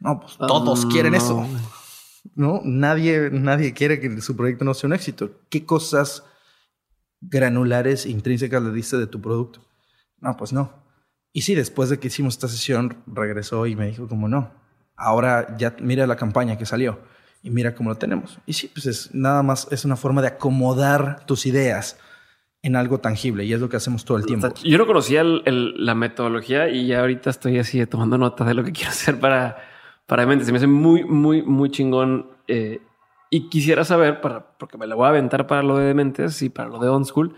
[0.00, 1.46] No, pues todos Ah, quieren no, eso.
[2.34, 5.30] No, nadie, nadie quiere que su proyecto no sea un éxito.
[5.50, 6.24] ¿Qué cosas
[7.20, 9.60] granulares, intrínsecas le diste de tu producto?
[10.18, 10.72] No, pues no.
[11.32, 14.52] Y sí, después de que hicimos esta sesión, regresó y me dijo como no.
[14.96, 17.00] Ahora ya mira la campaña que salió
[17.42, 18.38] y mira cómo lo tenemos.
[18.46, 21.98] Y sí, pues es nada más, es una forma de acomodar tus ideas
[22.62, 24.48] en algo tangible y es lo que hacemos todo el tiempo.
[24.62, 28.54] Yo no conocía el- el- la metodología y ya ahorita estoy así tomando nota de
[28.54, 29.56] lo que quiero hacer para,
[30.06, 30.44] para mente.
[30.44, 32.30] Se me hace muy, muy, muy chingón.
[32.48, 32.80] eh,
[33.30, 36.50] y quisiera saber, para, porque me la voy a aventar para lo de Dementes y
[36.50, 37.34] para lo de On School,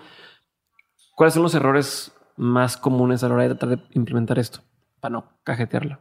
[1.14, 4.60] ¿cuáles son los errores más comunes a la hora de tratar de implementar esto?
[5.00, 6.00] Para no cajetearla.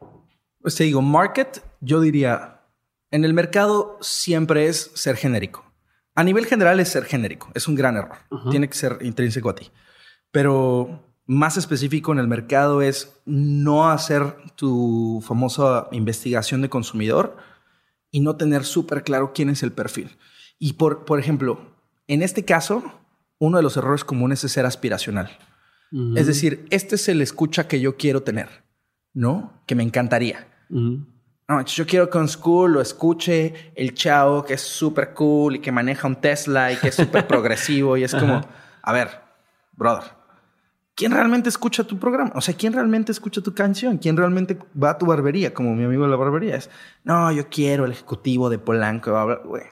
[0.62, 2.62] Pues te digo, market, yo diría,
[3.14, 5.64] en el mercado siempre es ser genérico.
[6.16, 8.18] A nivel general es ser genérico, es un gran error.
[8.50, 9.70] Tiene que ser intrínseco a ti.
[10.32, 17.38] Pero más específico en el mercado es no hacer tu famosa investigación de consumidor
[18.10, 20.18] y no tener súper claro quién es el perfil.
[20.58, 21.60] Y por, por ejemplo,
[22.08, 22.84] en este caso,
[23.38, 25.38] uno de los errores comunes es ser aspiracional.
[26.16, 28.64] Es decir, este es el escucha que yo quiero tener,
[29.14, 29.62] ¿no?
[29.68, 30.48] Que me encantaría.
[31.48, 35.60] No, yo quiero que un school lo escuche el chavo que es súper cool y
[35.60, 37.98] que maneja un Tesla y que es súper progresivo.
[37.98, 38.42] Y es como,
[38.82, 39.10] a ver,
[39.74, 40.06] brother,
[40.96, 42.32] ¿quién realmente escucha tu programa?
[42.36, 43.98] O sea, ¿quién realmente escucha tu canción?
[43.98, 45.54] ¿Quién realmente va a tu barbería?
[45.54, 46.70] Como mi amigo de la barbería es,
[47.04, 49.12] no, yo quiero el ejecutivo de Polanco.
[49.44, 49.64] Güey,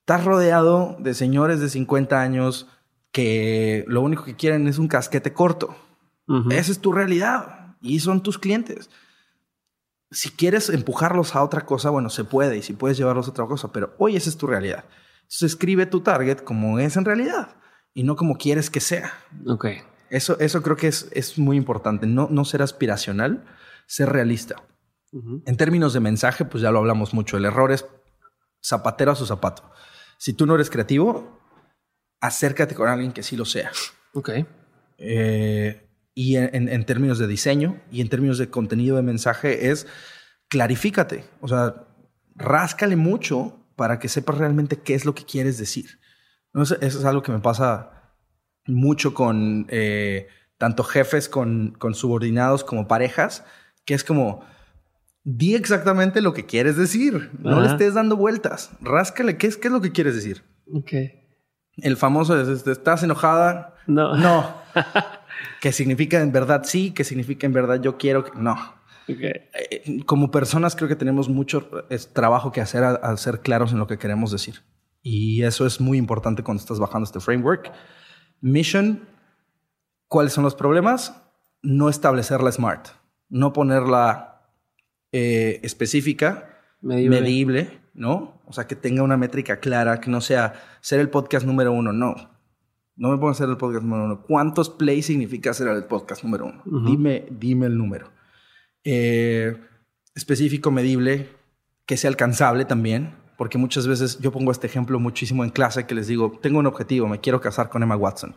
[0.00, 2.68] estás rodeado de señores de 50 años
[3.10, 5.74] que lo único que quieren es un casquete corto.
[6.28, 6.50] Ujú.
[6.50, 8.90] Esa es tu realidad y son tus clientes.
[10.10, 13.46] Si quieres empujarlos a otra cosa, bueno, se puede y si puedes llevarlos a otra
[13.46, 14.84] cosa, pero hoy esa es tu realidad.
[15.22, 17.56] Entonces escribe tu target como es en realidad
[17.94, 19.12] y no como quieres que sea.
[19.46, 19.66] Ok.
[20.10, 22.06] Eso, eso creo que es, es muy importante.
[22.06, 23.44] No, no ser aspiracional,
[23.86, 24.56] ser realista.
[25.12, 27.36] En términos de mensaje, pues ya lo hablamos mucho.
[27.36, 27.84] El error es
[28.62, 29.70] zapatero a su zapato.
[30.18, 31.40] Si tú no eres creativo,
[32.20, 33.72] acércate con alguien que sí lo sea.
[34.14, 34.30] Ok.
[34.98, 39.86] Eh, y en, en- términos de diseño y en términos de contenido de mensaje es
[40.48, 41.24] clarifícate.
[41.40, 41.86] O sea,
[42.34, 46.00] ráscale mucho para que sepas realmente qué es lo que quieres decir.
[46.52, 46.62] ¿No?
[46.62, 48.12] Eso, eso es algo que me pasa
[48.66, 53.44] mucho con eh, tanto jefes con, con subordinados como parejas,
[53.84, 54.44] que es como,
[55.24, 57.30] di exactamente lo que quieres decir.
[57.38, 57.72] No le Ajá.
[57.76, 58.70] estés dando vueltas.
[58.80, 60.42] Ráscale, ¿qué es, qué es lo que quieres decir?
[60.72, 60.92] Ok.
[61.82, 63.74] El famoso es, este, ¿estás enojada?
[63.86, 64.16] No.
[64.16, 64.54] No.
[65.60, 68.52] que significa en verdad sí, que significa en verdad yo quiero que no.
[69.08, 69.20] Ok.
[69.20, 71.68] Eh, Como personas creo que tenemos mucho
[72.12, 74.62] trabajo que hacer al, al ser claros en lo que queremos decir.
[75.02, 77.72] Y eso es muy importante cuando estás bajando este framework.
[78.40, 79.08] Mission,
[80.08, 81.22] ¿cuáles son los problemas?
[81.62, 82.88] No establecerla smart,
[83.28, 84.52] no ponerla
[85.12, 87.20] eh, específica, Medible.
[87.20, 88.40] medible, ¿no?
[88.46, 91.92] O sea, que tenga una métrica clara, que no sea ser el podcast número uno,
[91.92, 92.14] no.
[92.96, 94.22] No me pongo a ser el podcast número uno.
[94.22, 96.62] ¿Cuántos plays significa ser el podcast número uno?
[96.84, 98.10] Dime, dime el número.
[98.84, 99.56] Eh,
[100.14, 101.30] específico, medible,
[101.86, 105.94] que sea alcanzable también, porque muchas veces yo pongo este ejemplo muchísimo en clase que
[105.94, 108.34] les digo, tengo un objetivo, me quiero casar con Emma Watson.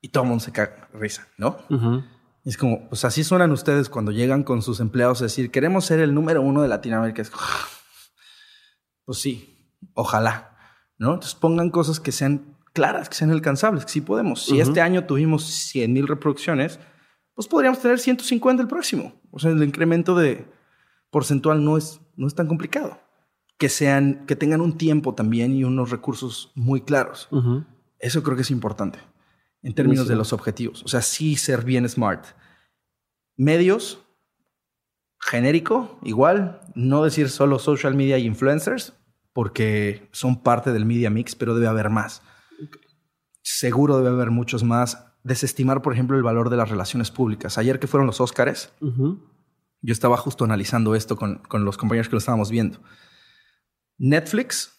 [0.00, 1.56] Y todo el mundo se caga risa, ¿no?
[2.44, 5.84] Y es como, pues así suenan ustedes cuando llegan con sus empleados a decir, queremos
[5.84, 7.22] ser el número uno de Latinoamérica.
[7.22, 7.32] Es,
[9.06, 10.56] pues sí, ojalá,
[10.98, 11.14] ¿no?
[11.14, 14.42] Entonces pongan cosas que sean claras, que sean alcanzables, que sí podemos.
[14.44, 14.62] Si Ujú.
[14.68, 16.78] este año tuvimos 100 mil reproducciones,
[17.34, 19.14] pues podríamos tener 150 el próximo.
[19.30, 20.46] O sea, el incremento de
[21.10, 23.00] porcentual no es, no es tan complicado.
[23.58, 27.28] Que sean, que tengan un tiempo también y unos recursos muy claros.
[27.30, 27.64] Ujú.
[27.98, 28.98] Eso creo que es importante
[29.62, 30.18] en términos de Buenísimo.
[30.18, 30.82] los objetivos.
[30.84, 32.24] O sea, sí ser bien smart.
[33.36, 34.00] Medios,
[35.26, 36.60] genérico, igual.
[36.74, 38.94] No decir solo social media y influencers,
[39.32, 42.22] porque son parte del media mix, pero debe haber más.
[43.42, 45.06] Seguro debe haber muchos más.
[45.24, 47.58] Desestimar, por ejemplo, el valor de las relaciones públicas.
[47.58, 52.12] Ayer que fueron los Óscares, yo estaba justo analizando esto con, con los compañeros que
[52.12, 52.80] lo estábamos viendo.
[53.98, 54.72] Netflix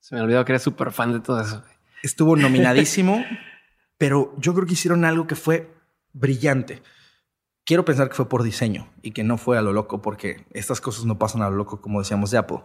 [0.00, 1.62] Se me olvidó que eres súper fan de todo eso.
[2.02, 3.24] estuvo nominadísimo,
[3.98, 5.74] pero yo creo que hicieron algo que fue
[6.12, 6.82] brillante.
[7.64, 10.80] Quiero pensar que fue por diseño y que no fue a lo loco, porque estas
[10.80, 12.62] cosas no pasan a lo loco, como decíamos de Apple.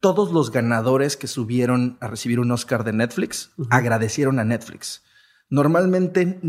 [0.00, 5.02] Todos los ganadores que subieron a recibir un Oscar de Netflix agradecieron a Netflix.
[5.48, 6.40] Normalmente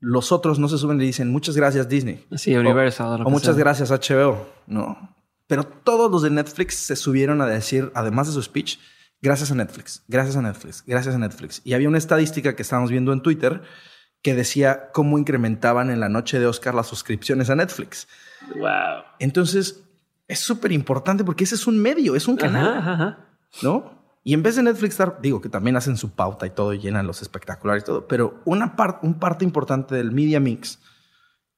[0.00, 2.24] los otros no se suben y dicen muchas gracias Disney.
[2.36, 3.22] Sí, Universal.
[3.24, 4.46] O, muchas gracias HBO.
[4.66, 5.16] No.
[5.46, 8.78] Pero todos los de Netflix se subieron a decir, además de su speech,
[9.20, 11.60] gracias a Netflix, gracias a Netflix, gracias a Netflix.
[11.64, 13.62] Y había una estadística que estábamos viendo en Twitter
[14.22, 18.08] que decía cómo incrementaban en la noche de Oscar las suscripciones a Netflix.
[18.56, 19.04] Wow.
[19.18, 19.82] Entonces,
[20.28, 23.18] es súper importante porque ese es un medio, es un canal.
[23.62, 24.02] ¿No?
[24.24, 27.06] Y en vez de Netflix digo que también hacen su pauta y todo, y llenan
[27.06, 30.78] los espectaculares y todo, pero una parte, un parte importante del media mix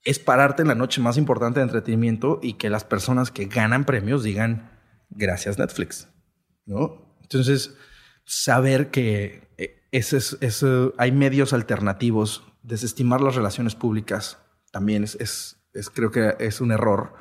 [0.03, 3.85] es pararte en la noche más importante de entretenimiento y que las personas que ganan
[3.85, 4.71] premios digan
[5.11, 6.09] gracias Netflix,
[6.65, 7.17] ¿no?
[7.23, 7.75] Entonces,
[8.25, 10.65] saber que eh, ese es,
[10.99, 14.39] hay medios alternativos desestimar las relaciones públicas
[14.73, 15.17] también es,
[15.73, 17.15] es, creo que es un error.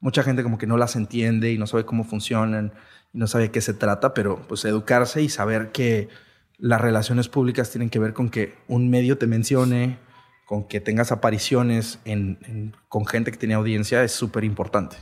[0.00, 2.72] Mucha gente como que no las entiende y no sabe cómo funcionan
[3.12, 6.08] y no sabe qué se trata, pero pues educarse y saber que
[6.56, 9.98] las relaciones públicas tienen que ver con que un medio te mencione,
[10.46, 14.96] con que tengas apariciones en, con gente que tiene audiencia es súper importante.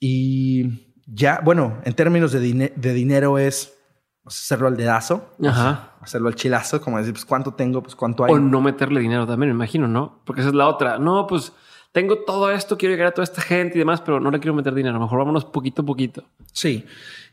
[0.00, 3.72] Y ya, bueno, en términos de, de dinero es
[4.24, 5.34] hacerlo al dedazo,
[6.04, 8.32] hacerlo al chilazo, como decir, pues cuánto tengo, pues cuánto hay.
[8.32, 10.20] O no meterle dinero también, me imagino, ¿no?
[10.24, 10.98] Porque esa es la otra.
[10.98, 11.52] No, pues
[11.92, 14.54] tengo todo esto, quiero llegar a toda esta gente y demás, pero no le quiero
[14.54, 14.96] meter dinero.
[14.96, 16.24] A lo mejor vámonos poquito a poquito.
[16.52, 16.84] Sí.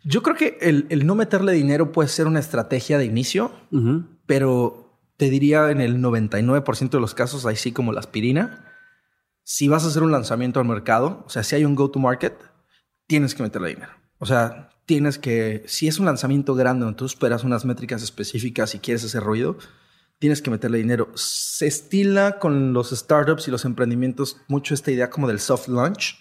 [0.03, 3.51] Yo creo que el, no meterle dinero puede ser una estrategia de inicio,
[4.25, 8.65] pero te diría en el 99% de los casos, ahí sí como la aspirina,
[9.43, 12.33] si vas a hacer un lanzamiento al mercado, o sea, si hay un go-to-market,
[13.07, 13.91] tienes que meterle dinero.
[14.17, 18.75] O sea, tienes que, si es un lanzamiento grande donde tú esperas unas métricas específicas
[18.75, 19.55] y quieres hacer ruido,
[20.19, 21.07] tienes que meterle dinero.
[21.15, 26.17] Se estila con los startups y los emprendimientos mucho esta idea como del soft launch.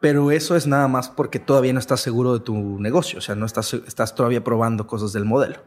[0.00, 3.20] Pero eso es nada más porque todavía no estás seguro de tu negocio.
[3.20, 5.60] O sea, no estás, estás todavía probando cosas del modelo.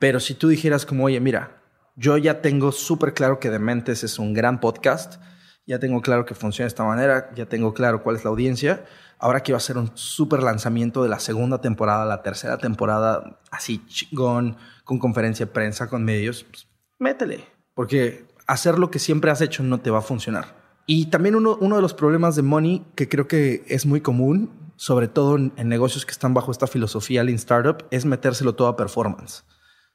[0.00, 1.62] Pero si tú dijeras como, oye, mira,
[1.94, 5.22] yo ya tengo súper claro que Dementes es un gran podcast.
[5.64, 7.30] Ya tengo claro que funciona de esta manera.
[7.36, 8.84] Ya tengo claro cuál es la audiencia
[9.18, 13.40] Ahora que iba a ser un súper lanzamiento de la segunda temporada, la tercera temporada,
[13.50, 17.44] así chingón, con conferencia de prensa, con medios, pues, métele.
[17.74, 20.56] Porque hacer lo que siempre has hecho no te va a funcionar.
[20.86, 24.72] Y también uno, uno de los problemas de Money, que creo que es muy común,
[24.76, 28.76] sobre todo en, negocios que están bajo esta filosofía Lean Startup, es metérselo todo a
[28.76, 29.44] performance.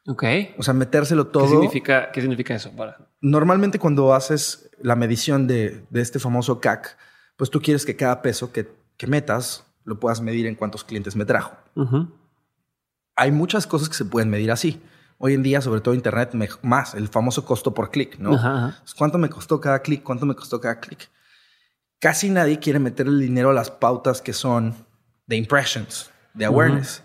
[0.06, 0.24] Ok.
[0.58, 1.46] O sea, metérselo todo.
[1.46, 2.72] ¿Qué significa, qué significa eso?
[2.76, 2.98] Para...
[3.22, 6.98] Normalmente cuando haces la medición de, de este famoso CAC,
[7.38, 11.16] pues tú quieres que cada peso que que metas lo puedas medir en cuántos clientes
[11.16, 11.56] me trajo.
[13.16, 14.82] Hay muchas cosas que se pueden medir así.
[15.18, 16.32] Hoy en día, sobre todo Internet,
[16.64, 18.32] más el famoso costo por clic, ¿no?
[18.98, 20.04] ¿Cuánto me costó cada clic?
[20.04, 21.10] ¿Cuánto me costó cada clic?
[22.00, 24.76] Casi nadie quiere meter el dinero a las pautas que son
[25.26, 27.04] de impressions, de awareness.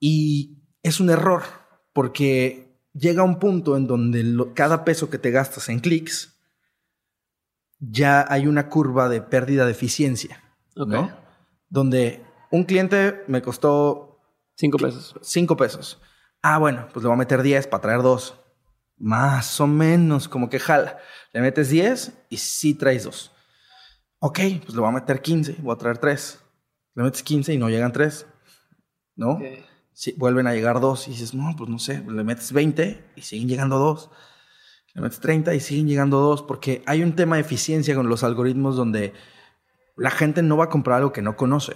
[0.00, 1.42] Y es un error
[1.92, 4.24] porque llega un punto en donde
[4.54, 6.36] cada peso que te gastas en clics
[7.78, 10.41] ya hay una curva de pérdida de eficiencia.
[10.76, 11.10] ¿No?
[11.68, 14.20] Donde un cliente me costó...
[14.54, 15.14] Cinco pesos.
[15.22, 16.00] Cinco pesos.
[16.42, 18.38] Ah, bueno, pues le voy a meter 10 para traer dos.
[18.98, 20.98] Más o menos, como que jala.
[21.32, 23.32] Le metes 10 y sí traes dos.
[24.18, 26.38] Ok, pues le voy a meter 15, voy a traer tres.
[26.94, 28.26] Le metes 15 y no llegan tres.
[29.16, 29.40] ¿No?
[29.94, 33.22] Si vuelven a llegar dos y dices, no, pues no sé, le metes 20 y
[33.22, 34.10] siguen llegando dos.
[34.94, 38.22] Le metes 30 y siguen llegando dos, porque hay un tema de eficiencia con los
[38.22, 39.12] algoritmos donde
[39.96, 41.74] la gente no va a comprar algo que no conoce.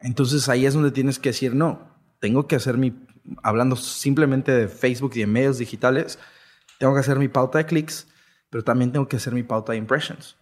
[0.00, 1.90] Entonces ahí es donde tienes que decir, no,
[2.20, 2.94] tengo que hacer mi,
[3.42, 6.18] hablando simplemente de Facebook y de medios digitales,
[6.78, 8.06] tengo que hacer mi pauta de clics,
[8.50, 10.36] pero también tengo que hacer mi pauta de impressions.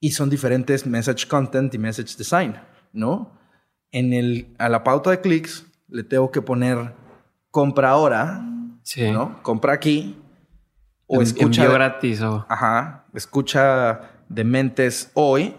[0.00, 2.54] Y son diferentes message content y message design,
[2.92, 3.36] ¿no?
[3.90, 6.94] En el, a la pauta de clics le tengo que poner
[7.50, 8.40] compra ahora,
[9.12, 9.42] ¿no?
[9.42, 10.16] Compra aquí.
[11.06, 11.66] O escucha.
[11.66, 12.46] gratis o.
[12.48, 13.06] Ajá.
[13.14, 15.54] Escucha Dementes hoy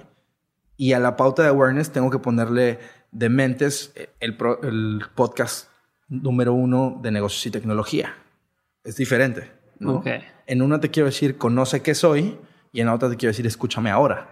[0.80, 2.80] y a la pauta de awareness tengo que ponerle
[3.12, 5.68] Dementes el, el podcast
[6.08, 8.16] número uno de negocios y tecnología.
[8.86, 9.52] Es diferente.
[9.78, 10.02] ¿no?
[10.48, 12.40] En una te quiero decir conoce qué soy
[12.72, 14.30] y en la otra te quiero decir escúchame ahora.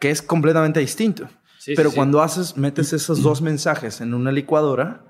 [0.00, 1.28] Que es completamente distinto.
[1.76, 5.02] Pero cuando haces, metes esos dos mensajes en una licuadora,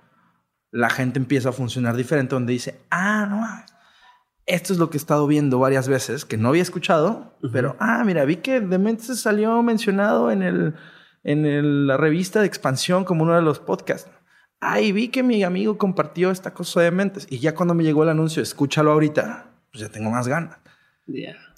[0.72, 3.46] la gente empieza a funcionar diferente, donde dice, ah, no,
[4.46, 8.02] esto es lo que he estado viendo varias veces, que no había escuchado, pero, ah,
[8.04, 10.74] mira, vi que Dementes salió mencionado en, el,
[11.24, 14.10] en la revista de expansión como uno de los podcasts.
[14.60, 17.26] Ah, y vi que mi amigo compartió esta cosa de Dementes.
[17.28, 20.58] Y ya cuando me llegó el anuncio, escúchalo ahorita, pues ya tengo más ganas.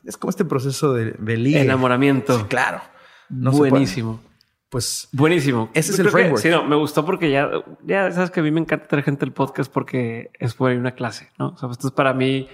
[0.04, 1.60] Es como este proceso de, de ligue.
[1.60, 2.38] Enamoramiento.
[2.38, 2.80] Sí, claro.
[3.28, 3.52] No.
[3.52, 4.20] Buenísimo.
[4.68, 5.70] Pues Buenísimo.
[5.74, 6.42] Ese es el creo que- framework.
[6.42, 7.50] sí, no, me gustó porque ya,
[7.86, 10.76] ya sabes que a mí me encanta traer gente al podcast porque es por ahí
[10.76, 11.50] una clase, ¿no?
[11.50, 12.48] O sea, esto es para mí.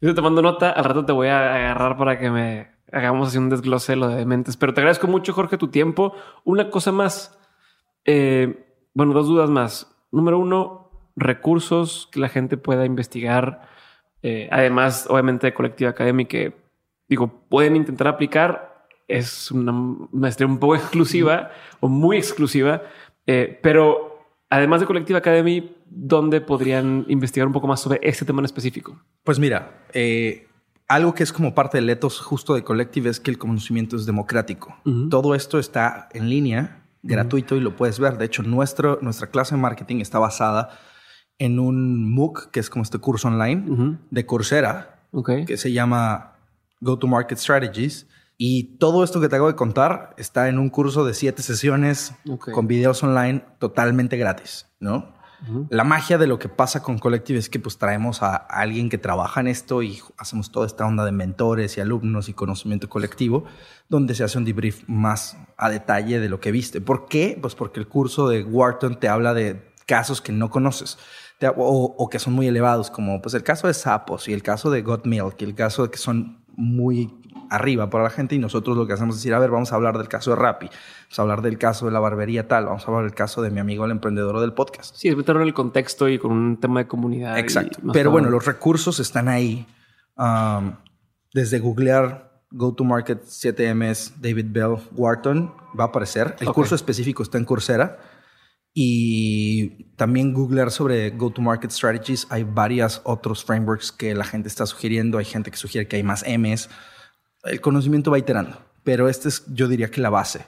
[0.00, 3.50] Estoy tomando nota, al rato te voy a agarrar para que me hagamos así un
[3.50, 4.56] desglose de lo de mentes.
[4.56, 6.14] Pero te agradezco mucho, Jorge, tu tiempo.
[6.44, 7.38] Una cosa más.
[8.06, 9.94] Eh, bueno, dos dudas más.
[10.10, 13.68] Número uno, recursos que la gente pueda investigar.
[14.22, 16.56] Eh, además, obviamente, de Colectiva Academy, que
[17.06, 18.86] digo, pueden intentar aplicar.
[19.06, 19.72] Es una
[20.12, 22.80] maestría un poco exclusiva o muy exclusiva,
[23.26, 28.40] eh, pero además de Colectiva Academy, ¿dónde podrían investigar un poco más sobre este tema
[28.40, 29.02] en específico?
[29.24, 30.46] Pues mira, eh,
[30.88, 34.06] algo que es como parte del ethos justo de Collective es que el conocimiento es
[34.06, 34.76] democrático.
[35.10, 38.18] Todo esto está en línea, gratuito y lo puedes ver.
[38.18, 40.70] De hecho, nuestro, nuestra clase de marketing está basada
[41.38, 45.06] en un MOOC, que es como este curso online de Coursera,
[45.46, 46.36] que se llama
[46.80, 48.06] Go to Market Strategies.
[48.36, 52.14] Y todo esto que te acabo de contar está en un curso de siete sesiones
[52.52, 55.19] con videos online totalmente gratis, ¿no?
[55.70, 58.98] La magia de lo que pasa con Collective es que pues traemos a, alguien que
[58.98, 63.44] trabaja en esto y hacemos toda esta onda de mentores y alumnos y conocimiento colectivo,
[63.88, 66.80] donde se hace un debrief más a detalle de lo que viste.
[66.80, 67.38] ¿Por qué?
[67.40, 70.98] Pues porque el curso de Wharton te habla de casos que no conoces
[71.56, 74.82] o, que son muy elevados, como pues el caso de Sapos y el caso de
[74.82, 77.19] Got Milk el caso de que son muy
[77.50, 79.74] arriba para la gente y nosotros lo que hacemos es decir, a ver, vamos a
[79.74, 82.84] hablar del caso de Rappi, vamos a hablar del caso de la barbería tal, vamos
[82.84, 84.94] a hablar del caso de mi amigo el emprendedor del podcast.
[84.96, 87.38] Sí, es meterlo en el contexto y con un tema de comunidad.
[87.38, 87.80] Exacto.
[87.92, 89.66] Pero bueno, los recursos están ahí.
[90.16, 90.72] Um,
[91.32, 96.36] desde googlear Go to Market 7MS David Bell Wharton va a aparecer.
[96.40, 97.98] El curso específico está en Coursera.
[98.72, 102.26] Y también googlear sobre Go to Market Strategies.
[102.30, 105.18] Hay varios otros frameworks que la gente está sugiriendo.
[105.18, 106.68] Hay gente que sugiere que hay más M's.
[107.44, 108.58] El conocimiento va iterando.
[108.82, 110.46] Pero este es, yo diría que la base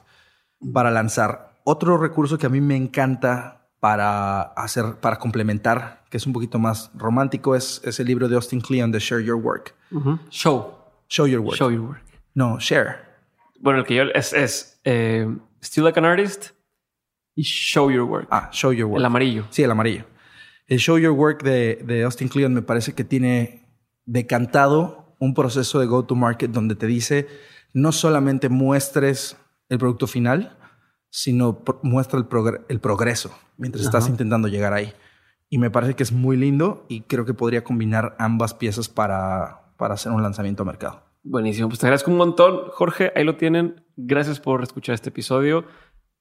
[0.72, 1.61] para lanzar.
[1.64, 6.59] Otro recurso que a mí me encanta para hacer, para complementar, que es un poquito
[6.59, 9.74] más romántico, es, es el libro de Austin Kleon de Share Your Work.
[10.30, 10.74] Show.
[11.09, 11.57] Show Your Work.
[11.57, 12.03] Show your work.
[12.34, 12.97] No, share.
[13.61, 15.26] Bueno, el que yo es, es eh,
[15.62, 16.51] Still Like an Artist
[17.34, 18.28] y Show Your Work.
[18.30, 18.99] Ah, Show Your Work.
[18.99, 19.45] el amarillo.
[19.51, 20.05] Sí, el amarillo.
[20.66, 23.68] El Show Your Work de, de Austin Kleon me parece que tiene
[24.07, 27.29] decantado un proceso de go-to-market donde te dice
[27.73, 29.37] no solamente muestres
[29.68, 30.59] el producto final,
[31.11, 34.93] sino muestra el, progre- el progreso mientras estás intentando llegar ahí.
[35.49, 39.75] Y me parece que es muy lindo y creo que podría combinar ambas piezas para,
[39.77, 41.03] para hacer un lanzamiento a mercado.
[41.23, 41.68] Buenísimo.
[41.68, 43.12] Pues te agradezco un montón, Jorge.
[43.14, 43.85] Ahí lo tienen.
[43.97, 45.64] Gracias por escuchar este episodio.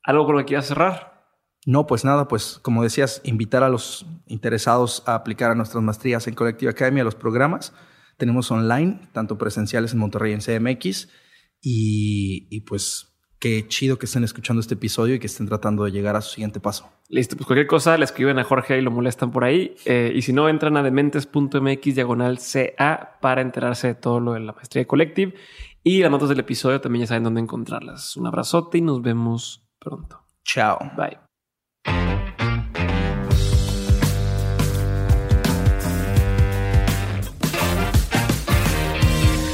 [0.04, 1.26] ¿Algo con lo que quieras cerrar?
[1.66, 6.28] No, pues nada, pues como decías, invitar a los interesados a aplicar a nuestras maestrías
[6.28, 7.74] en Collective Academy, a los programas.
[8.22, 11.09] Tenemos online, tanto presenciales en Monterrey en CMX.
[11.59, 15.91] Y, y pues qué chido que estén escuchando este episodio y que estén tratando de
[15.91, 16.88] llegar a su siguiente paso.
[17.09, 19.74] Listo, pues cualquier cosa le escriben a Jorge y lo molestan por ahí.
[19.86, 24.41] Eh, y si no, entran a dementes.mx diagonal CA para enterarse de todo lo de
[24.41, 25.34] la maestría de Collective.
[25.84, 28.15] Y las notas del episodio también ya saben dónde encontrarlas.
[28.17, 30.22] Un abrazote y nos vemos pronto.
[30.43, 30.78] Chao.
[30.95, 31.17] Bye.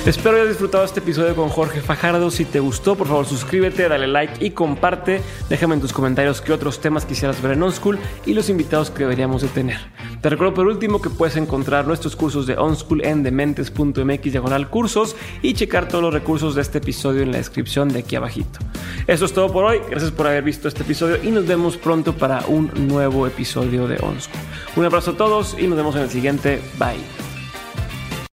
[0.07, 2.31] Espero hayas disfrutado este episodio con Jorge Fajardo.
[2.31, 5.21] Si te gustó, por favor suscríbete, dale like y comparte.
[5.49, 8.99] Déjame en tus comentarios qué otros temas quisieras ver en OnSchool y los invitados que
[8.99, 9.77] deberíamos de tener.
[10.21, 15.17] Te recuerdo por último que puedes encontrar nuestros cursos de OnSchool en dementes.mx diagonal cursos
[15.41, 18.59] y checar todos los recursos de este episodio en la descripción de aquí abajito.
[19.07, 19.81] Eso es todo por hoy.
[19.89, 23.95] Gracias por haber visto este episodio y nos vemos pronto para un nuevo episodio de
[23.95, 24.39] OnSchool.
[24.77, 26.61] Un abrazo a todos y nos vemos en el siguiente.
[26.79, 27.26] Bye.